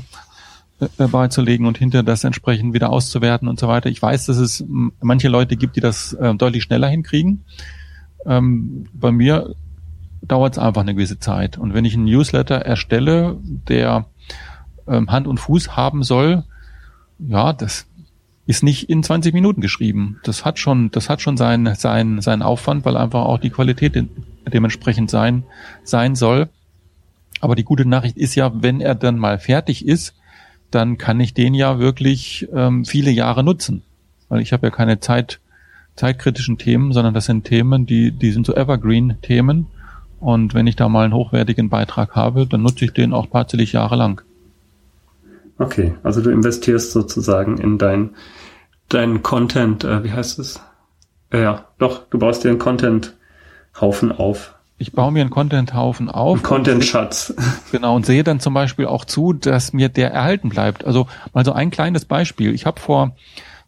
bereitzulegen 0.97 1.65
und 1.65 1.77
hinter 1.77 2.03
das 2.03 2.23
entsprechend 2.23 2.73
wieder 2.73 2.89
auszuwerten 2.89 3.47
und 3.47 3.59
so 3.59 3.67
weiter. 3.67 3.89
Ich 3.89 4.01
weiß, 4.01 4.25
dass 4.25 4.37
es 4.37 4.63
manche 4.67 5.29
Leute 5.29 5.55
gibt, 5.55 5.75
die 5.77 5.81
das 5.81 6.13
äh, 6.13 6.35
deutlich 6.35 6.63
schneller 6.63 6.87
hinkriegen. 6.87 7.45
Ähm, 8.25 8.87
bei 8.93 9.11
mir 9.11 9.55
dauert 10.21 10.53
es 10.53 10.59
einfach 10.59 10.81
eine 10.81 10.95
gewisse 10.95 11.19
Zeit. 11.19 11.57
Und 11.57 11.73
wenn 11.73 11.85
ich 11.85 11.93
einen 11.93 12.05
Newsletter 12.05 12.57
erstelle, 12.57 13.37
der 13.43 14.05
ähm, 14.87 15.11
Hand 15.11 15.27
und 15.27 15.39
Fuß 15.39 15.77
haben 15.77 16.03
soll, 16.03 16.43
ja, 17.19 17.53
das 17.53 17.87
ist 18.45 18.63
nicht 18.63 18.89
in 18.89 19.01
20 19.01 19.33
Minuten 19.33 19.61
geschrieben. 19.61 20.19
Das 20.23 20.45
hat 20.45 20.59
schon, 20.59 20.91
das 20.91 21.09
hat 21.09 21.21
schon 21.21 21.37
seinen, 21.37 21.73
seinen, 21.75 22.21
seinen 22.21 22.41
Aufwand, 22.41 22.85
weil 22.85 22.97
einfach 22.97 23.21
auch 23.21 23.39
die 23.39 23.49
Qualität 23.49 24.07
dementsprechend 24.51 25.09
sein, 25.09 25.43
sein 25.83 26.15
soll. 26.15 26.49
Aber 27.41 27.55
die 27.55 27.63
gute 27.63 27.87
Nachricht 27.87 28.17
ist 28.17 28.35
ja, 28.35 28.51
wenn 28.61 28.81
er 28.81 28.95
dann 28.95 29.17
mal 29.17 29.39
fertig 29.39 29.87
ist, 29.87 30.15
dann 30.75 30.97
kann 30.97 31.19
ich 31.19 31.33
den 31.33 31.53
ja 31.53 31.79
wirklich 31.79 32.47
ähm, 32.53 32.85
viele 32.85 33.11
Jahre 33.11 33.43
nutzen. 33.43 33.81
weil 34.27 34.41
ich 34.41 34.53
habe 34.53 34.67
ja 34.67 34.71
keine 34.71 34.99
Zeit, 34.99 35.39
zeitkritischen 35.95 36.57
Themen, 36.57 36.91
sondern 36.91 37.13
das 37.13 37.25
sind 37.25 37.45
Themen, 37.45 37.85
die, 37.85 38.11
die 38.11 38.31
sind 38.31 38.45
so 38.45 38.53
Evergreen-Themen. 38.53 39.67
Und 40.19 40.53
wenn 40.53 40.67
ich 40.67 40.75
da 40.75 40.89
mal 40.89 41.05
einen 41.05 41.13
hochwertigen 41.13 41.69
Beitrag 41.69 42.15
habe, 42.15 42.47
dann 42.47 42.63
nutze 42.63 42.85
ich 42.85 42.93
den 42.93 43.13
auch 43.13 43.27
tatsächlich 43.27 43.73
jahrelang. 43.73 44.21
Okay, 45.57 45.95
also 46.03 46.21
du 46.21 46.31
investierst 46.31 46.91
sozusagen 46.91 47.57
in 47.57 47.77
dein, 47.77 48.09
dein 48.89 49.23
Content, 49.23 49.83
äh, 49.83 50.03
wie 50.03 50.11
heißt 50.11 50.39
es? 50.39 50.59
Ja, 51.31 51.69
doch, 51.77 52.07
du 52.09 52.19
baust 52.19 52.43
dir 52.43 52.49
einen 52.49 52.59
Content-Haufen 52.59 54.11
auf. 54.11 54.54
Ich 54.77 54.91
baue 54.91 55.11
mir 55.11 55.21
einen 55.21 55.29
Content-Haufen 55.29 56.09
auf. 56.09 56.43
Content-Schatz. 56.43 57.33
Genau, 57.71 57.95
und 57.95 58.05
sehe 58.05 58.23
dann 58.23 58.39
zum 58.39 58.53
Beispiel 58.53 58.87
auch 58.87 59.05
zu, 59.05 59.33
dass 59.33 59.71
mir 59.73 59.89
der 59.89 60.11
erhalten 60.11 60.49
bleibt. 60.49 60.85
Also 60.85 61.07
mal 61.33 61.45
so 61.45 61.53
ein 61.53 61.71
kleines 61.71 62.05
Beispiel. 62.05 62.53
Ich 62.53 62.65
habe 62.65 62.79
vor, 62.79 63.15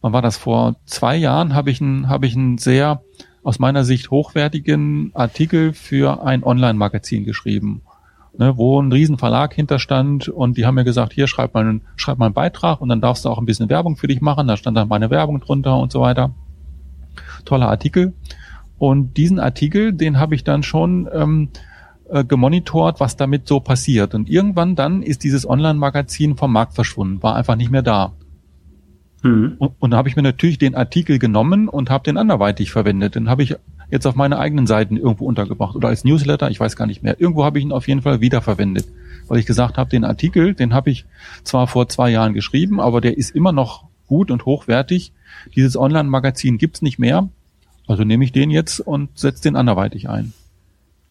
wann 0.01 0.13
war 0.13 0.21
das, 0.21 0.37
vor 0.37 0.75
zwei 0.85 1.15
Jahren 1.15 1.53
habe 1.53 1.71
ich 1.71 1.79
einen, 1.81 2.09
habe 2.09 2.25
ich 2.25 2.35
einen 2.35 2.57
sehr 2.57 3.01
aus 3.43 3.59
meiner 3.59 3.85
Sicht 3.85 4.11
hochwertigen 4.11 5.11
Artikel 5.13 5.73
für 5.73 6.23
ein 6.25 6.43
Online-Magazin 6.43 7.23
geschrieben 7.23 7.81
ne, 8.37 8.57
wo 8.57 8.81
ein 8.81 8.91
Riesenverlag 8.91 9.53
hinterstand 9.53 10.29
und 10.29 10.57
die 10.57 10.65
haben 10.65 10.75
mir 10.75 10.83
gesagt, 10.83 11.13
hier 11.13 11.27
schreib 11.27 11.53
mal, 11.53 11.61
einen, 11.61 11.81
schreib 11.95 12.17
mal 12.17 12.25
einen 12.25 12.33
Beitrag 12.33 12.81
und 12.81 12.89
dann 12.89 13.01
darfst 13.01 13.25
du 13.25 13.29
auch 13.29 13.37
ein 13.37 13.45
bisschen 13.45 13.69
Werbung 13.69 13.97
für 13.97 14.07
dich 14.07 14.21
machen. 14.21 14.47
Da 14.47 14.57
stand 14.57 14.77
dann 14.77 14.87
meine 14.87 15.09
Werbung 15.09 15.39
drunter 15.39 15.77
und 15.77 15.91
so 15.91 16.01
weiter. 16.01 16.31
Toller 17.45 17.69
Artikel. 17.69 18.13
Und 18.77 19.17
diesen 19.17 19.39
Artikel, 19.39 19.93
den 19.93 20.19
habe 20.19 20.35
ich 20.35 20.43
dann 20.43 20.63
schon 20.63 21.09
ähm, 21.11 21.49
äh, 22.09 22.23
gemonitort, 22.23 22.99
was 22.99 23.17
damit 23.17 23.47
so 23.47 23.59
passiert. 23.59 24.13
Und 24.13 24.29
irgendwann 24.29 24.75
dann 24.75 25.01
ist 25.01 25.23
dieses 25.23 25.49
Online-Magazin 25.49 26.37
vom 26.37 26.53
Markt 26.53 26.73
verschwunden, 26.73 27.21
war 27.23 27.35
einfach 27.35 27.55
nicht 27.55 27.71
mehr 27.71 27.81
da. 27.81 28.13
Mhm. 29.23 29.55
Und, 29.57 29.71
und 29.79 29.91
da 29.91 29.97
habe 29.97 30.09
ich 30.09 30.15
mir 30.15 30.21
natürlich 30.21 30.57
den 30.57 30.75
Artikel 30.75 31.19
genommen 31.19 31.67
und 31.67 31.89
habe 31.89 32.03
den 32.03 32.17
anderweitig 32.17 32.71
verwendet. 32.71 33.15
Den 33.15 33.29
habe 33.29 33.43
ich 33.43 33.55
jetzt 33.89 34.05
auf 34.05 34.15
meine 34.15 34.39
eigenen 34.39 34.67
Seiten 34.67 34.97
irgendwo 34.97 35.25
untergebracht 35.25 35.75
oder 35.75 35.87
als 35.87 36.03
Newsletter, 36.03 36.49
ich 36.49 36.59
weiß 36.59 36.75
gar 36.75 36.87
nicht 36.87 37.03
mehr. 37.03 37.19
Irgendwo 37.19 37.43
habe 37.43 37.59
ich 37.59 37.65
ihn 37.65 37.71
auf 37.71 37.87
jeden 37.87 38.01
Fall 38.01 38.21
wiederverwendet, 38.21 38.87
weil 39.27 39.39
ich 39.39 39.45
gesagt 39.45 39.77
habe, 39.77 39.89
den 39.89 40.03
Artikel, 40.03 40.53
den 40.53 40.73
habe 40.73 40.89
ich 40.89 41.05
zwar 41.43 41.67
vor 41.67 41.87
zwei 41.89 42.09
Jahren 42.09 42.33
geschrieben, 42.33 42.79
aber 42.79 43.01
der 43.01 43.17
ist 43.17 43.35
immer 43.35 43.51
noch 43.51 43.85
gut 44.05 44.31
und 44.31 44.45
hochwertig. 44.45 45.13
Dieses 45.55 45.77
Online-Magazin 45.77 46.57
gibt's 46.57 46.81
nicht 46.81 46.99
mehr, 46.99 47.29
also 47.87 48.03
nehme 48.03 48.23
ich 48.23 48.31
den 48.31 48.49
jetzt 48.51 48.79
und 48.79 49.17
setze 49.17 49.43
den 49.43 49.55
anderweitig 49.55 50.09
ein. 50.09 50.33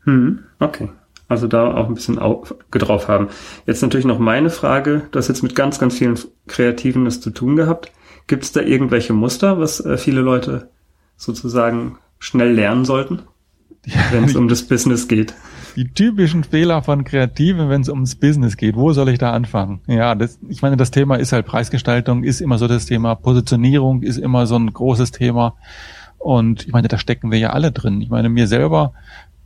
Hm, 0.05 0.41
okay. 0.61 0.89
Also 1.29 1.49
da 1.49 1.75
auch 1.75 1.89
ein 1.89 1.95
bisschen 1.95 2.21
drauf 2.71 3.09
haben. 3.09 3.29
Jetzt 3.67 3.83
natürlich 3.83 4.07
noch 4.07 4.21
meine 4.21 4.51
Frage. 4.51 5.03
Du 5.11 5.19
hast 5.19 5.29
jetzt 5.29 5.43
mit 5.43 5.57
ganz, 5.57 5.81
ganz 5.81 5.99
vielen 5.99 6.17
Kreativen 6.47 7.05
das 7.05 7.21
zu 7.21 7.31
tun 7.31 7.57
gehabt. 7.57 7.91
Gibt 8.29 8.45
es 8.45 8.53
da 8.53 8.61
irgendwelche 8.61 9.13
Muster, 9.13 9.59
was 9.59 9.85
äh, 9.85 9.99
viele 9.99 10.21
Leute 10.21 10.71
sozusagen 11.17 11.99
schnell 12.19 12.53
lernen 12.53 12.85
sollten, 12.85 13.23
wenn 14.13 14.25
es 14.25 14.37
um 14.37 14.49
das 14.49 14.63
Business 14.63 15.09
geht? 15.09 15.35
Die 15.75 15.93
typischen 15.93 16.45
Fehler 16.45 16.83
von 16.83 17.05
Kreativen, 17.05 17.69
wenn 17.69 17.83
es 17.83 17.89
ums 17.89 18.15
Business 18.15 18.57
geht. 18.57 18.77
Wo 18.77 18.93
soll 18.93 19.09
ich 19.09 19.19
da 19.19 19.33
anfangen? 19.33 19.81
Ja, 19.87 20.15
das, 20.15 20.39
ich 20.49 20.63
meine, 20.63 20.77
das 20.77 20.91
Thema 20.91 21.17
ist 21.17 21.33
halt 21.33 21.45
Preisgestaltung, 21.45 22.23
ist 22.25 22.41
immer 22.41 22.59
so 22.59 22.69
das 22.69 22.87
Thema. 22.87 23.15
Positionierung 23.15 24.03
ist 24.03 24.17
immer 24.17 24.47
so 24.47 24.57
ein 24.57 24.73
großes 24.73 25.11
Thema. 25.11 25.55
Und 26.27 26.67
ich 26.67 26.73
meine, 26.73 26.89
da 26.89 26.99
stecken 26.99 27.31
wir 27.31 27.39
ja 27.39 27.51
alle 27.51 27.71
drin. 27.71 28.01
Ich 28.01 28.11
meine, 28.11 28.29
mir 28.29 28.49
selber 28.49 28.95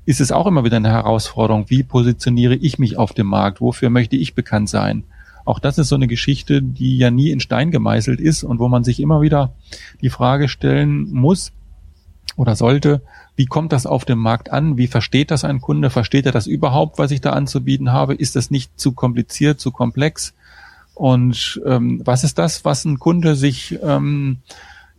ist 0.07 0.19
es 0.19 0.33
auch 0.33 0.47
immer 0.47 0.65
wieder 0.65 0.79
eine 0.79 0.89
Herausforderung. 0.89 1.69
Wie 1.69 1.83
positioniere 1.83 2.55
ich 2.55 2.79
mich 2.79 2.97
auf 2.97 3.13
dem 3.13 3.27
Markt? 3.27 3.61
Wofür 3.61 3.91
möchte 3.91 4.17
ich 4.17 4.35
bekannt 4.35 4.71
sein? 4.71 5.05
Auch 5.45 5.59
das 5.59 5.77
ist 5.77 5.89
so 5.89 5.95
eine 5.95 6.07
Geschichte, 6.07 6.63
die 6.63 6.97
ja 6.97 7.11
nie 7.11 7.33
in 7.33 7.41
Stein 7.41 7.71
gemeißelt 7.71 8.19
ist 8.19 8.45
und 8.45 8.61
wo 8.61 8.69
man 8.69 8.83
sich 8.83 8.99
immer 8.99 9.21
wieder 9.21 9.53
die 10.01 10.09
Frage 10.09 10.49
stellen 10.49 11.13
muss, 11.13 11.53
oder 12.37 12.57
sollte, 12.57 13.03
wie 13.37 13.45
kommt 13.45 13.75
das 13.75 13.85
auf 13.85 14.07
dem 14.07 14.19
Markt 14.19 14.51
an? 14.51 14.79
Wie 14.79 14.87
versteht 14.87 15.31
das 15.31 15.45
ein 15.45 15.61
Kunde? 15.61 15.91
Versteht 15.91 16.25
er 16.25 16.33
das 16.33 16.47
überhaupt, 16.47 16.99
was 16.99 17.11
ich 17.11 17.21
da 17.21 17.33
anzubieten 17.33 17.93
habe? 17.93 18.15
Ist 18.15 18.37
das 18.37 18.51
nicht 18.51 18.81
zu 18.81 18.93
kompliziert, 18.93 19.61
zu 19.61 19.71
komplex? 19.71 20.33
Und 20.95 21.61
ähm, 21.67 22.01
was 22.07 22.25
ist 22.25 22.39
das, 22.39 22.65
was 22.65 22.87
ein 22.87 22.99
Kunde 22.99 23.35
sich 23.35 23.79
ähm, 23.83 24.39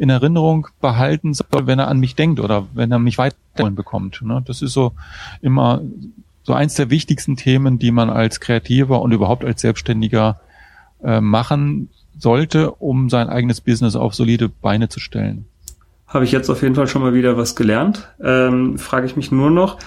in 0.02 0.10
Erinnerung 0.10 0.68
behalten 0.82 1.34
soll, 1.34 1.68
wenn 1.68 1.80
er 1.80 1.88
an 1.88 2.00
mich 2.00 2.16
denkt 2.16 2.40
oder 2.40 2.68
wenn 2.74 2.92
er 2.92 3.00
mich 3.00 3.18
weiterholen 3.18 3.76
bekommt? 3.76 4.22
Ne? 4.24 4.42
Das 4.46 4.62
ist 4.62 4.74
so 4.74 4.94
immer 5.42 5.82
so 6.44 6.54
eins 6.54 6.74
der 6.74 6.90
wichtigsten 6.90 7.36
Themen, 7.36 7.78
die 7.78 7.92
man 7.92 8.10
als 8.10 8.40
Kreativer 8.40 9.02
und 9.02 9.12
überhaupt 9.12 9.46
als 9.46 9.62
Selbstständiger 9.62 10.40
äh, 11.04 11.22
machen 11.22 11.90
sollte, 12.18 12.72
um 12.72 13.10
sein 13.10 13.30
eigenes 13.30 13.62
Business 13.62 13.96
auf 13.96 14.16
solide 14.16 14.50
Beine 14.50 14.90
zu 14.90 15.00
stellen 15.00 15.46
habe 16.08 16.26
ich 16.26 16.34
jetzt 16.34 16.50
auf 16.50 16.62
jeden 16.62 16.76
Fall 16.76 16.88
schon 16.88 17.02
mal 17.02 17.14
wieder 17.14 17.38
was 17.38 17.56
gelernt. 17.56 18.10
Ähm, 18.22 18.78
Frage 18.78 19.06
ich 19.06 19.16
mich 19.16 19.32
nur 19.32 19.50
noch, 19.50 19.78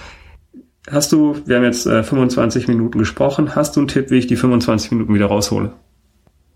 hast 0.89 1.11
du, 1.11 1.35
wir 1.45 1.57
haben 1.57 1.63
jetzt 1.63 1.85
äh, 1.85 2.03
25 2.03 2.67
Minuten 2.67 2.97
gesprochen, 2.97 3.55
hast 3.55 3.75
du 3.75 3.81
einen 3.81 3.87
Tipp, 3.87 4.09
wie 4.09 4.17
ich 4.17 4.25
die 4.25 4.35
25 4.35 4.89
Minuten 4.91 5.13
wieder 5.13 5.27
raushole? 5.27 5.73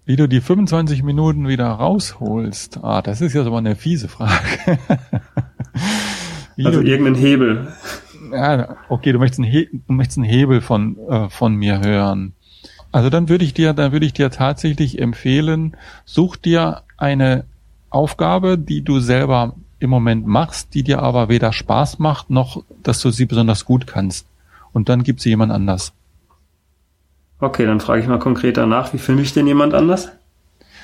Wie 0.10 0.16
du 0.16 0.28
die 0.28 0.42
25 0.42 1.04
Minuten 1.04 1.48
wieder 1.48 1.68
rausholst? 1.68 2.80
Ah, 2.82 3.04
das 3.04 3.22
ist 3.22 3.34
ja 3.34 3.44
so 3.44 3.56
eine 3.56 3.76
fiese 3.76 4.08
Frage. 4.08 4.80
also 6.64 6.82
irgendeinen 6.82 7.14
Hebel. 7.14 7.68
Ja, 8.32 8.78
okay, 8.90 9.12
du 9.12 9.20
möchtest 9.20 9.42
einen, 9.42 9.52
He 9.52 9.70
du 9.72 9.94
möchtest 9.94 10.18
einen 10.18 10.28
Hebel 10.28 10.62
von, 10.62 10.98
äh, 11.08 11.30
von 11.30 11.54
mir 11.54 11.82
hören. 11.82 12.34
Also 12.92 13.12
dann 13.12 13.30
würde 13.30 13.46
ich 13.46 13.54
dir, 13.54 13.74
dann 13.74 13.92
würde 13.92 14.08
ich 14.08 14.14
dir 14.14 14.32
tatsächlich 14.32 15.00
empfehlen, 15.00 15.78
such 16.06 16.38
dir 16.38 16.82
eine 16.98 17.44
Aufgabe, 17.92 18.58
die 18.58 18.82
du 18.82 19.02
selber 19.02 19.54
im 19.78 19.92
Moment 19.92 20.26
machst, 20.26 20.74
die 20.74 20.82
dir 20.82 21.04
aber 21.04 21.30
weder 21.30 21.54
Spaß 21.54 22.00
macht, 22.00 22.32
noch 22.32 22.64
dass 22.82 23.00
du 23.00 23.12
sie 23.12 23.28
besonders 23.28 23.64
gut 23.64 23.86
kannst. 23.86 24.26
Und 24.74 24.90
dann 24.90 25.04
gibt 25.04 25.22
sie 25.22 25.30
jemand 25.30 25.52
anders. 25.52 25.94
Okay, 27.40 27.66
dann 27.66 27.80
frage 27.80 28.02
ich 28.02 28.08
mal 28.08 28.20
konkreter 28.20 28.66
nach, 28.66 28.94
wie 28.94 28.98
finde 28.98 29.24
ich 29.24 29.34
denn 29.34 29.48
jemand 29.48 29.74
anders? 29.74 30.10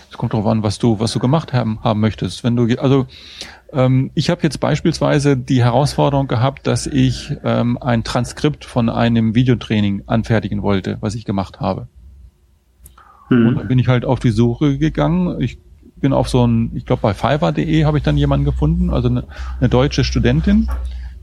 Es 0.09 0.17
kommt 0.17 0.33
darauf 0.33 0.47
an, 0.47 0.63
was 0.63 0.79
du, 0.79 0.99
was 0.99 1.11
du 1.11 1.19
gemacht 1.19 1.51
haben, 1.51 1.79
haben 1.83 1.99
möchtest. 1.99 2.43
Wenn 2.43 2.55
du, 2.55 2.67
also 2.79 3.07
ähm, 3.73 4.11
ich 4.13 4.29
habe 4.29 4.41
jetzt 4.43 4.59
beispielsweise 4.59 5.35
die 5.35 5.61
Herausforderung 5.61 6.27
gehabt, 6.27 6.67
dass 6.67 6.87
ich 6.87 7.35
ähm, 7.43 7.77
ein 7.81 8.05
Transkript 8.05 8.63
von 8.63 8.89
einem 8.89 9.35
Videotraining 9.35 10.03
anfertigen 10.07 10.61
wollte, 10.61 10.97
was 11.01 11.15
ich 11.15 11.25
gemacht 11.25 11.59
habe. 11.59 11.87
Hm. 13.27 13.47
Und 13.47 13.55
dann 13.55 13.67
bin 13.67 13.79
ich 13.79 13.89
halt 13.89 14.05
auf 14.05 14.19
die 14.19 14.29
Suche 14.29 14.77
gegangen. 14.77 15.41
Ich 15.41 15.57
bin 15.97 16.13
auf 16.13 16.29
so 16.29 16.45
ein, 16.47 16.71
ich 16.75 16.85
glaube 16.85 17.01
bei 17.01 17.13
Fiverr.de 17.13 17.83
habe 17.83 17.97
ich 17.97 18.03
dann 18.03 18.17
jemanden 18.17 18.45
gefunden, 18.45 18.89
also 18.91 19.09
eine, 19.09 19.25
eine 19.59 19.69
deutsche 19.69 20.03
Studentin, 20.03 20.69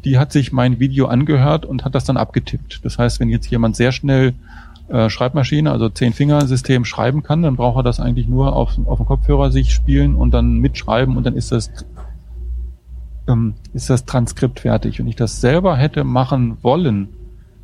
die 0.04 0.18
hat 0.18 0.32
sich 0.32 0.52
mein 0.52 0.80
Video 0.80 1.06
angehört 1.06 1.64
und 1.64 1.84
hat 1.84 1.94
das 1.94 2.04
dann 2.04 2.16
abgetippt. 2.16 2.84
Das 2.84 2.98
heißt, 2.98 3.20
wenn 3.20 3.28
jetzt 3.28 3.48
jemand 3.50 3.76
sehr 3.76 3.92
schnell 3.92 4.34
äh, 4.88 5.08
Schreibmaschine, 5.08 5.70
also 5.70 5.88
Zehn-Finger-System 5.88 6.84
schreiben 6.84 7.22
kann, 7.22 7.42
dann 7.42 7.56
braucht 7.56 7.78
er 7.78 7.82
das 7.82 8.00
eigentlich 8.00 8.28
nur 8.28 8.54
auf, 8.54 8.78
auf 8.84 8.98
dem 8.98 9.06
Kopfhörer 9.06 9.50
sich 9.50 9.72
spielen 9.72 10.14
und 10.14 10.32
dann 10.32 10.58
mitschreiben 10.58 11.16
und 11.16 11.24
dann 11.24 11.34
ist 11.34 11.52
das 11.52 11.70
ähm, 13.28 13.54
ist 13.72 13.90
das 13.90 14.04
Transkript 14.04 14.60
fertig. 14.60 14.98
Wenn 14.98 15.06
ich 15.06 15.16
das 15.16 15.40
selber 15.40 15.76
hätte 15.76 16.04
machen 16.04 16.58
wollen, 16.62 17.08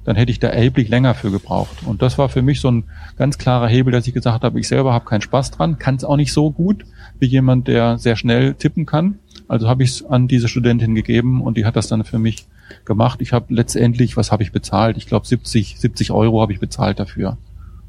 dann 0.04 0.16
hätte 0.16 0.30
ich 0.30 0.38
da 0.38 0.48
erheblich 0.48 0.88
länger 0.88 1.14
für 1.14 1.30
gebraucht. 1.30 1.84
Und 1.84 2.00
das 2.00 2.16
war 2.16 2.28
für 2.28 2.40
mich 2.40 2.60
so 2.60 2.70
ein 2.70 2.84
ganz 3.16 3.36
klarer 3.36 3.68
Hebel, 3.68 3.92
dass 3.92 4.06
ich 4.06 4.14
gesagt 4.14 4.42
habe, 4.42 4.58
ich 4.58 4.66
selber 4.66 4.94
habe 4.94 5.04
keinen 5.04 5.20
Spaß 5.20 5.50
dran, 5.50 5.78
kann 5.78 5.96
es 5.96 6.04
auch 6.04 6.16
nicht 6.16 6.32
so 6.32 6.50
gut 6.50 6.86
wie 7.18 7.26
jemand, 7.26 7.68
der 7.68 7.98
sehr 7.98 8.16
schnell 8.16 8.54
tippen 8.54 8.86
kann. 8.86 9.18
Also 9.48 9.68
habe 9.68 9.82
ich 9.82 9.90
es 9.90 10.06
an 10.06 10.28
diese 10.28 10.48
Studentin 10.48 10.94
gegeben 10.94 11.42
und 11.42 11.58
die 11.58 11.66
hat 11.66 11.76
das 11.76 11.88
dann 11.88 12.04
für 12.04 12.18
mich 12.18 12.46
gemacht. 12.84 13.20
Ich 13.20 13.32
habe 13.32 13.52
letztendlich, 13.54 14.16
was 14.16 14.32
habe 14.32 14.42
ich 14.42 14.52
bezahlt? 14.52 14.96
Ich 14.96 15.06
glaube 15.06 15.26
70, 15.26 15.78
70 15.78 16.10
Euro 16.10 16.40
habe 16.40 16.52
ich 16.52 16.60
bezahlt 16.60 16.98
dafür. 16.98 17.36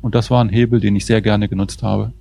Und 0.01 0.15
das 0.15 0.31
war 0.31 0.43
ein 0.43 0.49
Hebel, 0.49 0.79
den 0.79 0.95
ich 0.95 1.05
sehr 1.05 1.21
gerne 1.21 1.49
genutzt 1.49 1.83
habe. 1.83 2.13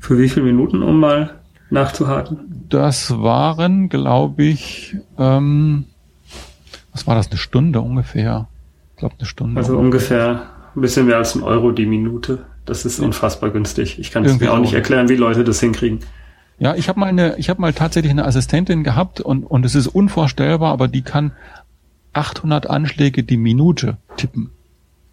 Für 0.00 0.18
wie 0.18 0.28
viele 0.28 0.46
Minuten, 0.46 0.82
um 0.82 1.00
mal 1.00 1.40
nachzuhaken? 1.70 2.38
Das 2.68 3.18
waren, 3.22 3.88
glaube 3.88 4.44
ich, 4.44 4.96
ähm, 5.18 5.84
was 6.92 7.06
war 7.06 7.14
das, 7.14 7.30
eine 7.30 7.38
Stunde 7.38 7.80
ungefähr? 7.80 8.48
Ich 8.92 8.98
glaube 8.98 9.14
eine 9.18 9.26
Stunde. 9.26 9.60
Also 9.60 9.76
ungefähr 9.76 10.44
ein 10.74 10.80
bisschen 10.80 11.06
mehr 11.06 11.18
als 11.18 11.34
ein 11.34 11.42
Euro 11.42 11.72
die 11.72 11.86
Minute. 11.86 12.44
Das 12.64 12.84
ist 12.84 13.00
unfassbar 13.00 13.50
günstig. 13.50 13.98
Ich 13.98 14.10
kann 14.10 14.24
es 14.24 14.40
mir 14.40 14.52
auch 14.52 14.58
nicht 14.58 14.72
erklären, 14.72 15.08
wie 15.08 15.16
Leute 15.16 15.44
das 15.44 15.60
hinkriegen. 15.60 16.00
Ja, 16.58 16.74
ich 16.76 16.88
habe 16.88 17.00
mal 17.00 17.06
eine, 17.06 17.36
ich 17.36 17.50
habe 17.50 17.60
mal 17.60 17.72
tatsächlich 17.72 18.10
eine 18.10 18.24
Assistentin 18.24 18.84
gehabt 18.84 19.20
und 19.20 19.44
und 19.44 19.66
es 19.66 19.74
ist 19.74 19.88
unvorstellbar, 19.88 20.72
aber 20.72 20.86
die 20.86 21.02
kann 21.02 21.32
800 22.14 22.68
Anschläge 22.68 23.22
die 23.22 23.36
Minute 23.36 23.98
tippen. 24.16 24.50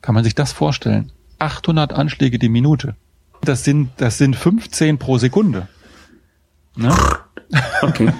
Kann 0.01 0.15
man 0.15 0.23
sich 0.23 0.35
das 0.35 0.51
vorstellen? 0.51 1.11
800 1.39 1.93
Anschläge 1.93 2.39
die 2.39 2.49
Minute. 2.49 2.95
Das 3.41 3.63
sind 3.63 3.89
das 3.97 4.17
sind 4.17 4.35
15 4.35 4.97
pro 4.97 5.17
Sekunde. 5.17 5.67
Ne? 6.75 6.95
Okay. 7.81 8.13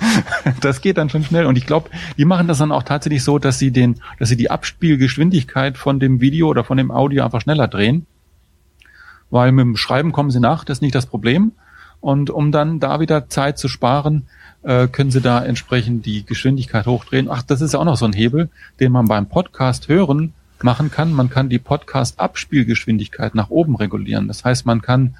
das 0.60 0.80
geht 0.80 0.96
dann 0.98 1.08
schon 1.08 1.22
schnell. 1.22 1.46
Und 1.46 1.56
ich 1.56 1.66
glaube, 1.66 1.90
die 2.18 2.24
machen 2.24 2.48
das 2.48 2.58
dann 2.58 2.72
auch 2.72 2.82
tatsächlich 2.82 3.22
so, 3.22 3.38
dass 3.38 3.58
sie 3.58 3.70
den, 3.70 4.00
dass 4.18 4.28
sie 4.28 4.36
die 4.36 4.50
Abspielgeschwindigkeit 4.50 5.78
von 5.78 6.00
dem 6.00 6.20
Video 6.20 6.48
oder 6.48 6.64
von 6.64 6.78
dem 6.78 6.90
Audio 6.90 7.24
einfach 7.24 7.42
schneller 7.42 7.68
drehen. 7.68 8.06
Weil 9.30 9.52
mit 9.52 9.64
dem 9.64 9.76
Schreiben 9.76 10.10
kommen 10.10 10.30
sie 10.30 10.40
nach, 10.40 10.64
das 10.64 10.78
ist 10.78 10.82
nicht 10.82 10.94
das 10.94 11.06
Problem. 11.06 11.52
Und 12.02 12.28
um 12.28 12.52
dann 12.52 12.80
da 12.80 13.00
wieder 13.00 13.30
Zeit 13.30 13.58
zu 13.58 13.68
sparen, 13.68 14.26
äh, 14.62 14.88
können 14.88 15.10
Sie 15.10 15.22
da 15.22 15.42
entsprechend 15.42 16.04
die 16.04 16.26
Geschwindigkeit 16.26 16.86
hochdrehen. 16.86 17.30
Ach, 17.30 17.42
das 17.42 17.62
ist 17.62 17.72
ja 17.72 17.78
auch 17.78 17.84
noch 17.86 17.96
so 17.96 18.04
ein 18.04 18.12
Hebel, 18.12 18.50
den 18.80 18.92
man 18.92 19.06
beim 19.06 19.26
Podcast 19.26 19.88
hören 19.88 20.34
machen 20.62 20.90
kann. 20.90 21.12
Man 21.12 21.30
kann 21.30 21.48
die 21.48 21.58
Podcast-Abspielgeschwindigkeit 21.58 23.34
nach 23.34 23.50
oben 23.50 23.76
regulieren. 23.76 24.28
Das 24.28 24.44
heißt, 24.44 24.66
man 24.66 24.82
kann 24.82 25.14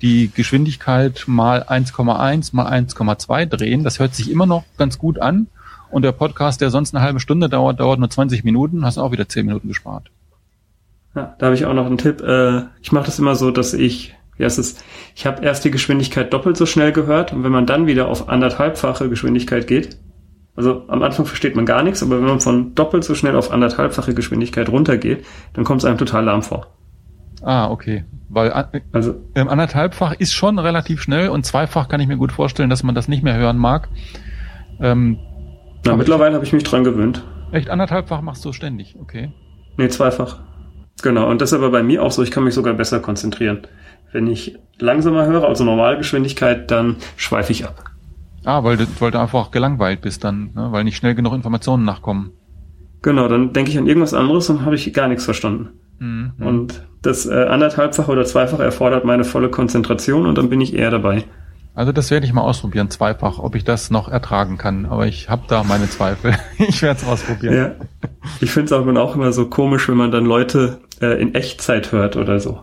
die 0.00 0.30
Geschwindigkeit 0.34 1.24
mal 1.26 1.62
1,1 1.62 2.50
mal 2.54 2.66
1,2 2.66 3.46
drehen. 3.46 3.84
Das 3.84 3.98
hört 3.98 4.14
sich 4.14 4.30
immer 4.30 4.46
noch 4.46 4.64
ganz 4.76 4.98
gut 4.98 5.18
an. 5.18 5.46
Und 5.90 6.02
der 6.02 6.12
Podcast, 6.12 6.60
der 6.60 6.70
sonst 6.70 6.94
eine 6.94 7.04
halbe 7.04 7.20
Stunde 7.20 7.48
dauert, 7.48 7.78
dauert 7.78 7.98
nur 7.98 8.08
20 8.08 8.44
Minuten, 8.44 8.84
hast 8.84 8.98
auch 8.98 9.12
wieder 9.12 9.28
10 9.28 9.46
Minuten 9.46 9.68
gespart. 9.68 10.10
Ja, 11.14 11.34
da 11.38 11.46
habe 11.46 11.54
ich 11.54 11.66
auch 11.66 11.74
noch 11.74 11.86
einen 11.86 11.98
Tipp. 11.98 12.22
Äh, 12.22 12.62
ich 12.80 12.92
mache 12.92 13.06
das 13.06 13.18
immer 13.18 13.36
so, 13.36 13.50
dass 13.50 13.74
ich, 13.74 14.14
wie 14.36 14.44
heißt 14.44 14.58
es, 14.58 14.82
ich 15.14 15.26
habe 15.26 15.44
erst 15.44 15.64
die 15.64 15.70
Geschwindigkeit 15.70 16.32
doppelt 16.32 16.56
so 16.56 16.66
schnell 16.66 16.92
gehört 16.92 17.32
und 17.32 17.44
wenn 17.44 17.52
man 17.52 17.66
dann 17.66 17.86
wieder 17.86 18.08
auf 18.08 18.28
anderthalbfache 18.28 19.08
Geschwindigkeit 19.08 19.66
geht, 19.66 19.98
also 20.54 20.84
am 20.88 21.02
Anfang 21.02 21.24
versteht 21.24 21.56
man 21.56 21.64
gar 21.64 21.82
nichts, 21.82 22.02
aber 22.02 22.18
wenn 22.18 22.26
man 22.26 22.40
von 22.40 22.74
doppelt 22.74 23.04
so 23.04 23.14
schnell 23.14 23.36
auf 23.36 23.50
anderthalbfache 23.50 24.14
Geschwindigkeit 24.14 24.68
runtergeht, 24.68 25.24
dann 25.54 25.64
kommt 25.64 25.80
es 25.82 25.86
einem 25.86 25.98
total 25.98 26.24
lahm 26.24 26.42
vor. 26.42 26.66
Ah, 27.42 27.70
okay. 27.70 28.04
Weil 28.28 28.50
also 28.92 29.14
ähm, 29.34 29.48
anderthalbfach 29.48 30.14
ist 30.14 30.32
schon 30.32 30.58
relativ 30.58 31.02
schnell 31.02 31.28
und 31.28 31.44
zweifach 31.44 31.88
kann 31.88 32.00
ich 32.00 32.08
mir 32.08 32.16
gut 32.16 32.32
vorstellen, 32.32 32.70
dass 32.70 32.82
man 32.82 32.94
das 32.94 33.08
nicht 33.08 33.22
mehr 33.22 33.36
hören 33.36 33.58
mag. 33.58 33.88
Ähm, 34.80 35.18
Na, 35.84 35.96
mittlerweile 35.96 36.34
habe 36.34 36.44
ich 36.44 36.52
mich 36.52 36.64
dran 36.64 36.84
gewöhnt. 36.84 37.24
Echt 37.50 37.68
anderthalbfach 37.68 38.22
machst 38.22 38.44
du 38.44 38.52
ständig, 38.52 38.96
okay? 39.00 39.32
Nee, 39.76 39.88
zweifach. 39.88 40.38
Genau, 41.02 41.28
und 41.28 41.40
das 41.40 41.52
ist 41.52 41.58
aber 41.58 41.70
bei 41.70 41.82
mir 41.82 42.02
auch 42.02 42.10
so, 42.10 42.22
ich 42.22 42.30
kann 42.30 42.44
mich 42.44 42.54
sogar 42.54 42.74
besser 42.74 43.00
konzentrieren. 43.00 43.66
Wenn 44.12 44.26
ich 44.26 44.58
langsamer 44.78 45.26
höre, 45.26 45.44
also 45.44 45.64
Normalgeschwindigkeit, 45.64 46.70
dann 46.70 46.96
schweife 47.16 47.52
ich 47.52 47.64
ab. 47.64 47.84
Ah, 48.44 48.64
weil 48.64 48.76
du, 48.76 48.86
weil 48.98 49.10
du 49.10 49.20
einfach 49.20 49.50
gelangweilt 49.50 50.00
bist 50.00 50.24
dann, 50.24 50.50
ne? 50.54 50.68
weil 50.70 50.84
nicht 50.84 50.96
schnell 50.96 51.14
genug 51.14 51.32
Informationen 51.32 51.84
nachkommen. 51.84 52.32
Genau, 53.02 53.28
dann 53.28 53.52
denke 53.52 53.70
ich 53.70 53.78
an 53.78 53.86
irgendwas 53.86 54.14
anderes 54.14 54.48
und 54.50 54.64
habe 54.64 54.74
ich 54.74 54.92
gar 54.92 55.08
nichts 55.08 55.24
verstanden. 55.24 55.70
Mhm. 55.98 56.32
Und 56.38 56.86
das 57.02 57.26
äh, 57.26 57.32
anderthalbfache 57.32 58.10
oder 58.10 58.24
zweifache 58.24 58.62
erfordert 58.62 59.04
meine 59.04 59.24
volle 59.24 59.48
Konzentration 59.48 60.26
und 60.26 60.36
dann 60.36 60.50
bin 60.50 60.60
ich 60.60 60.74
eher 60.74 60.90
dabei. 60.90 61.24
Also 61.74 61.90
das 61.90 62.10
werde 62.10 62.26
ich 62.26 62.32
mal 62.32 62.42
ausprobieren, 62.42 62.90
zweifach, 62.90 63.38
ob 63.38 63.54
ich 63.54 63.64
das 63.64 63.90
noch 63.90 64.08
ertragen 64.08 64.58
kann. 64.58 64.84
Aber 64.86 65.06
ich 65.06 65.30
habe 65.30 65.44
da 65.48 65.64
meine 65.64 65.88
Zweifel. 65.88 66.36
ich 66.58 66.82
werde 66.82 67.00
es 67.00 67.06
ausprobieren. 67.06 67.56
Ja. 67.56 67.70
Ich 68.40 68.50
finde 68.50 68.66
es 68.66 68.72
auch, 68.72 68.86
auch 68.86 69.16
immer 69.16 69.32
so 69.32 69.46
komisch, 69.46 69.88
wenn 69.88 69.96
man 69.96 70.10
dann 70.10 70.26
Leute 70.26 70.80
äh, 71.00 71.20
in 71.20 71.34
Echtzeit 71.34 71.92
hört 71.92 72.16
oder 72.16 72.40
so. 72.40 72.60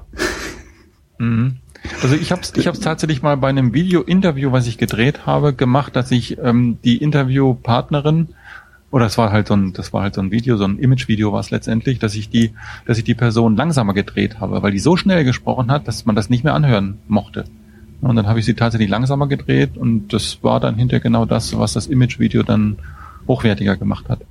Mhm. 1.20 1.58
Also 2.02 2.16
ich 2.16 2.32
habe 2.32 2.42
es 2.42 2.54
ich 2.56 2.68
hab's 2.68 2.80
tatsächlich 2.80 3.22
mal 3.22 3.38
bei 3.38 3.48
einem 3.48 3.74
Video-Interview, 3.74 4.52
was 4.52 4.68
ich 4.68 4.78
gedreht 4.78 5.26
habe, 5.26 5.54
gemacht, 5.54 5.96
dass 5.96 6.12
ich 6.12 6.38
ähm, 6.40 6.78
die 6.84 6.98
Interviewpartnerin 6.98 8.30
oder 8.92 9.06
es 9.06 9.18
war 9.18 9.32
halt 9.32 9.48
so 9.48 9.54
ein, 9.56 9.74
das 9.74 9.94
war 9.94 10.02
halt 10.02 10.16
so 10.16 10.22
ein 10.22 10.32
Video, 10.32 10.58
so 10.58 10.66
ein 10.66 10.80
Image-Video 10.80 11.32
war 11.32 11.40
es 11.40 11.52
letztendlich, 11.52 12.00
dass 12.00 12.16
ich 12.16 12.30
die, 12.30 12.54
dass 12.86 12.98
ich 12.98 13.04
die 13.04 13.14
Person 13.14 13.56
langsamer 13.56 13.94
gedreht 13.94 14.40
habe, 14.40 14.64
weil 14.64 14.72
die 14.72 14.80
so 14.80 14.98
schnell 14.98 15.24
gesprochen 15.24 15.72
hat, 15.72 15.88
dass 15.88 16.06
man 16.06 16.16
das 16.16 16.30
nicht 16.30 16.44
mehr 16.44 16.56
anhören 16.56 16.98
mochte. 17.08 17.46
Und 18.02 18.16
dann 18.16 18.28
habe 18.28 18.40
ich 18.40 18.46
sie 18.46 18.56
tatsächlich 18.56 18.90
langsamer 18.90 19.28
gedreht 19.28 19.78
und 19.78 20.12
das 20.14 20.40
war 20.42 20.60
dann 20.60 20.76
hinterher 20.76 21.02
genau 21.02 21.26
das, 21.26 21.58
was 21.58 21.74
das 21.74 21.88
Image-Video 21.88 22.44
dann 22.44 22.78
hochwertiger 23.28 23.78
gemacht 23.78 24.10
hat. 24.10 24.22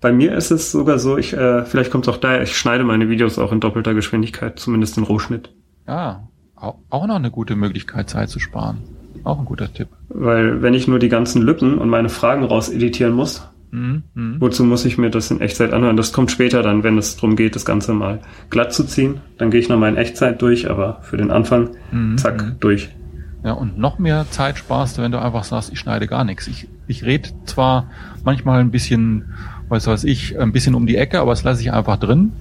Bei 0.00 0.12
mir 0.12 0.34
ist 0.34 0.50
es 0.50 0.70
sogar 0.70 0.98
so, 0.98 1.18
ich, 1.18 1.32
äh, 1.32 1.64
vielleicht 1.64 1.90
kommt 1.90 2.06
es 2.06 2.14
auch 2.14 2.18
daher, 2.18 2.42
ich 2.42 2.56
schneide 2.56 2.84
meine 2.84 3.08
Videos 3.08 3.38
auch 3.38 3.52
in 3.52 3.60
doppelter 3.60 3.94
Geschwindigkeit, 3.94 4.58
zumindest 4.58 4.96
in 4.96 5.04
Rohschnitt. 5.04 5.50
Ah, 5.86 6.20
auch 6.54 7.06
noch 7.06 7.16
eine 7.16 7.30
gute 7.30 7.56
Möglichkeit, 7.56 8.10
Zeit 8.10 8.28
zu 8.28 8.38
sparen. 8.40 8.78
Auch 9.24 9.38
ein 9.38 9.44
guter 9.44 9.72
Tipp. 9.72 9.88
Weil 10.08 10.62
wenn 10.62 10.74
ich 10.74 10.88
nur 10.88 10.98
die 10.98 11.08
ganzen 11.08 11.42
Lücken 11.42 11.78
und 11.78 11.88
meine 11.88 12.08
Fragen 12.08 12.44
raus 12.44 12.68
editieren 12.68 13.12
muss, 13.12 13.48
mhm, 13.70 14.02
mh. 14.14 14.36
wozu 14.40 14.64
muss 14.64 14.84
ich 14.84 14.98
mir 14.98 15.10
das 15.10 15.30
in 15.30 15.40
Echtzeit 15.40 15.72
anhören? 15.72 15.96
Das 15.96 16.12
kommt 16.12 16.30
später 16.30 16.62
dann, 16.62 16.82
wenn 16.82 16.98
es 16.98 17.16
darum 17.16 17.36
geht, 17.36 17.54
das 17.54 17.64
Ganze 17.64 17.92
mal 17.92 18.20
glatt 18.50 18.72
zu 18.72 18.84
ziehen. 18.84 19.20
Dann 19.36 19.50
gehe 19.50 19.60
ich 19.60 19.68
nochmal 19.68 19.90
in 19.90 19.96
Echtzeit 19.96 20.40
durch, 20.42 20.70
aber 20.70 21.00
für 21.02 21.16
den 21.16 21.30
Anfang, 21.30 21.70
mhm, 21.90 22.18
zack, 22.18 22.42
mh. 22.42 22.56
durch. 22.60 22.90
Ja, 23.44 23.52
und 23.52 23.78
noch 23.78 23.98
mehr 23.98 24.26
Zeit 24.30 24.58
sparst 24.58 24.98
du, 24.98 25.02
wenn 25.02 25.12
du 25.12 25.20
einfach 25.20 25.44
sagst, 25.44 25.72
ich 25.72 25.78
schneide 25.78 26.06
gar 26.06 26.24
nichts. 26.24 26.48
Ich, 26.48 26.68
ich 26.86 27.04
rede 27.04 27.30
zwar 27.44 27.88
manchmal 28.24 28.60
ein 28.60 28.70
bisschen, 28.70 29.34
was 29.68 29.86
weiß 29.86 30.04
ich, 30.04 30.38
ein 30.38 30.52
bisschen 30.52 30.74
um 30.74 30.86
die 30.86 30.96
Ecke, 30.96 31.20
aber 31.20 31.32
das 31.32 31.42
lasse 31.44 31.60
ich 31.62 31.72
einfach 31.72 31.98
drin 31.98 32.32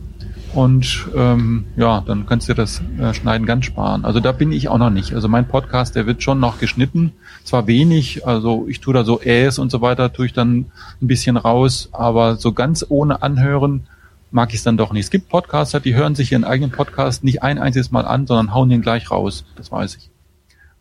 und 0.57 1.07
ähm, 1.15 1.65
ja, 1.75 2.01
dann 2.01 2.25
kannst 2.25 2.49
du 2.49 2.55
das 2.55 2.81
äh, 2.97 3.13
Schneiden 3.13 3.45
ganz 3.45 3.65
sparen. 3.65 4.05
Also 4.05 4.19
da 4.19 4.31
bin 4.31 4.51
ich 4.51 4.69
auch 4.69 4.79
noch 4.79 4.89
nicht. 4.89 5.13
Also 5.13 5.27
mein 5.27 5.47
Podcast, 5.47 5.95
der 5.95 6.07
wird 6.07 6.23
schon 6.23 6.39
noch 6.39 6.57
geschnitten. 6.57 7.11
Zwar 7.43 7.67
wenig, 7.67 8.25
also 8.25 8.65
ich 8.67 8.79
tue 8.79 8.93
da 8.93 9.03
so 9.03 9.21
Äs 9.21 9.59
und 9.59 9.69
so 9.69 9.81
weiter, 9.81 10.11
tue 10.11 10.25
ich 10.25 10.33
dann 10.33 10.71
ein 11.01 11.07
bisschen 11.07 11.37
raus, 11.37 11.89
aber 11.91 12.37
so 12.37 12.53
ganz 12.53 12.83
ohne 12.89 13.21
Anhören 13.21 13.87
mag 14.31 14.49
ich 14.49 14.55
es 14.55 14.63
dann 14.63 14.77
doch 14.77 14.93
nicht. 14.93 15.03
Es 15.03 15.11
gibt 15.11 15.29
Podcaster, 15.29 15.79
die 15.79 15.93
hören 15.93 16.15
sich 16.15 16.31
ihren 16.31 16.43
eigenen 16.43 16.71
Podcast 16.71 17.23
nicht 17.23 17.43
ein 17.43 17.59
einziges 17.59 17.91
Mal 17.91 18.05
an, 18.05 18.25
sondern 18.25 18.53
hauen 18.53 18.69
den 18.69 18.81
gleich 18.81 19.11
raus. 19.11 19.45
Das 19.57 19.71
weiß 19.71 19.95
ich. 19.97 20.09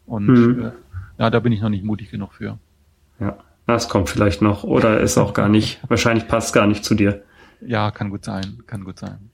Und 0.06 0.26
mhm. 0.26 0.64
äh, 0.64 0.70
ja, 1.18 1.28
da 1.28 1.40
bin 1.40 1.52
ich 1.52 1.60
noch 1.60 1.68
nicht 1.68 1.84
mutig 1.84 2.10
genug 2.10 2.32
für. 2.32 2.58
Ja, 3.20 3.36
das 3.66 3.88
kommt 3.88 4.08
vielleicht 4.08 4.42
noch. 4.42 4.64
Oder 4.64 5.00
ist 5.00 5.18
auch 5.18 5.34
gar 5.34 5.48
nicht, 5.48 5.80
wahrscheinlich 5.88 6.28
passt 6.28 6.54
gar 6.54 6.66
nicht 6.66 6.84
zu 6.84 6.94
dir. 6.94 7.22
Ja, 7.60 7.90
kann 7.90 8.10
gut 8.10 8.24
sein, 8.24 8.62
kann 8.66 8.84
gut 8.84 8.98
sein. 8.98 9.30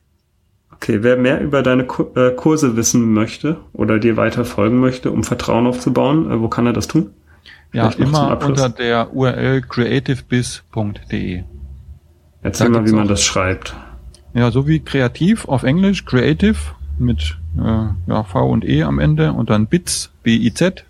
Okay, 0.73 1.03
wer 1.03 1.17
mehr 1.17 1.41
über 1.41 1.63
deine 1.63 1.85
äh, 1.85 2.31
Kurse 2.35 2.77
wissen 2.77 3.13
möchte 3.13 3.59
oder 3.73 3.99
dir 3.99 4.17
weiter 4.17 4.45
folgen 4.45 4.81
möchte, 4.81 5.13
um 5.13 5.23
Vertrauen 5.23 5.67
aufzubauen, 5.67 6.31
äh, 6.31 6.41
wo 6.41 6.49
kann 6.49 6.67
er 6.67 6.73
das 6.73 6.89
tun? 6.89 7.11
Ja, 7.73 7.89
immer 7.91 8.39
unter 8.45 8.69
der 8.69 9.15
URL 9.15 9.63
creativebiz.de. 9.63 11.45
Erzähl 12.43 12.67
da 12.67 12.81
mal, 12.81 12.87
wie 12.87 12.93
man 12.93 13.09
das 13.09 13.23
schreibt. 13.23 13.75
Ja, 14.35 14.51
so 14.51 14.67
wie 14.67 14.81
kreativ 14.81 15.47
auf 15.47 15.63
Englisch, 15.63 16.05
creative 16.05 16.59
mit 16.99 17.39
äh, 17.59 17.87
ja, 18.07 18.25
V 18.25 18.51
und 18.51 18.65
E 18.65 18.83
am 18.83 18.99
Ende 18.99 19.33
und 19.33 19.51
dann 19.51 19.67
bits, 19.67 20.11
B-I-Z.de. 20.23 20.81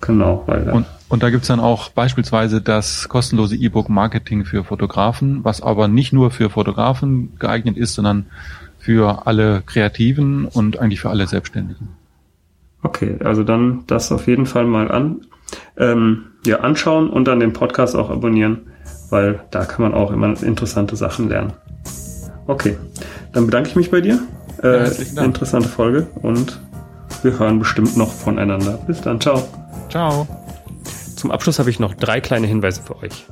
Genau, 0.00 0.42
weil 0.46 0.70
und, 0.70 0.86
und 1.08 1.22
da 1.22 1.30
gibt's 1.30 1.48
dann 1.48 1.60
auch 1.60 1.90
beispielsweise 1.90 2.60
das 2.60 3.08
kostenlose 3.08 3.56
E-Book 3.56 3.88
Marketing 3.88 4.44
für 4.44 4.64
Fotografen, 4.64 5.44
was 5.44 5.60
aber 5.60 5.88
nicht 5.88 6.12
nur 6.12 6.30
für 6.30 6.50
Fotografen 6.50 7.36
geeignet 7.38 7.76
ist, 7.76 7.94
sondern 7.94 8.26
für 8.78 9.26
alle 9.26 9.62
Kreativen 9.64 10.46
und 10.46 10.78
eigentlich 10.78 11.00
für 11.00 11.10
alle 11.10 11.26
Selbstständigen. 11.26 11.88
Okay, 12.82 13.16
also 13.24 13.42
dann 13.42 13.84
das 13.86 14.12
auf 14.12 14.26
jeden 14.26 14.46
Fall 14.46 14.64
mal 14.64 14.90
an, 14.90 15.22
ähm, 15.76 16.26
ja, 16.44 16.60
anschauen 16.60 17.10
und 17.10 17.26
dann 17.26 17.40
den 17.40 17.52
Podcast 17.52 17.96
auch 17.96 18.10
abonnieren, 18.10 18.72
weil 19.10 19.40
da 19.50 19.64
kann 19.64 19.82
man 19.82 19.94
auch 19.94 20.12
immer 20.12 20.40
interessante 20.42 20.96
Sachen 20.96 21.28
lernen. 21.28 21.52
Okay, 22.46 22.76
dann 23.32 23.46
bedanke 23.46 23.68
ich 23.70 23.76
mich 23.76 23.90
bei 23.90 24.00
dir. 24.00 24.20
Äh, 24.62 24.88
ja, 25.14 25.22
interessante 25.22 25.68
Folge 25.68 26.06
und 26.22 26.60
wir 27.22 27.38
hören 27.38 27.58
bestimmt 27.58 27.96
noch 27.96 28.12
voneinander. 28.12 28.78
Bis 28.86 29.00
dann, 29.00 29.20
ciao. 29.20 29.42
Ciao. 29.88 30.26
Zum 31.16 31.30
Abschluss 31.30 31.58
habe 31.58 31.70
ich 31.70 31.80
noch 31.80 31.94
drei 31.94 32.20
kleine 32.20 32.46
Hinweise 32.46 32.82
für 32.82 32.96
euch. 32.98 33.26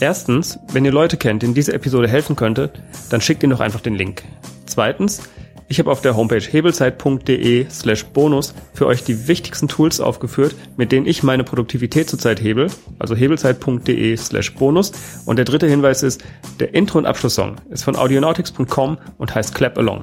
Erstens, 0.00 0.58
wenn 0.72 0.84
ihr 0.84 0.92
Leute 0.92 1.16
kennt, 1.16 1.42
denen 1.42 1.54
diese 1.54 1.72
Episode 1.72 2.08
helfen 2.08 2.36
könnte, 2.36 2.72
dann 3.10 3.20
schickt 3.20 3.42
ihnen 3.42 3.50
doch 3.50 3.60
einfach 3.60 3.80
den 3.80 3.94
Link. 3.94 4.22
Zweitens, 4.66 5.22
ich 5.66 5.78
habe 5.78 5.90
auf 5.90 6.02
der 6.02 6.14
Homepage 6.16 6.42
hebelzeit.de 6.42 7.66
slash 7.70 8.04
bonus 8.06 8.54
für 8.74 8.86
euch 8.86 9.02
die 9.02 9.28
wichtigsten 9.28 9.66
Tools 9.66 10.00
aufgeführt, 10.00 10.54
mit 10.76 10.92
denen 10.92 11.06
ich 11.06 11.22
meine 11.22 11.44
Produktivität 11.44 12.10
zurzeit 12.10 12.42
hebel, 12.42 12.70
also 12.98 13.16
hebelzeit.de 13.16 14.16
slash 14.16 14.54
bonus. 14.54 14.92
Und 15.24 15.36
der 15.36 15.46
dritte 15.46 15.66
Hinweis 15.66 16.02
ist, 16.02 16.22
der 16.60 16.74
Intro- 16.74 16.98
und 16.98 17.06
Abschlusssong 17.06 17.56
ist 17.70 17.84
von 17.84 17.96
audionautics.com 17.96 18.98
und 19.16 19.34
heißt 19.34 19.54
Clap 19.54 19.78
Along. 19.78 20.02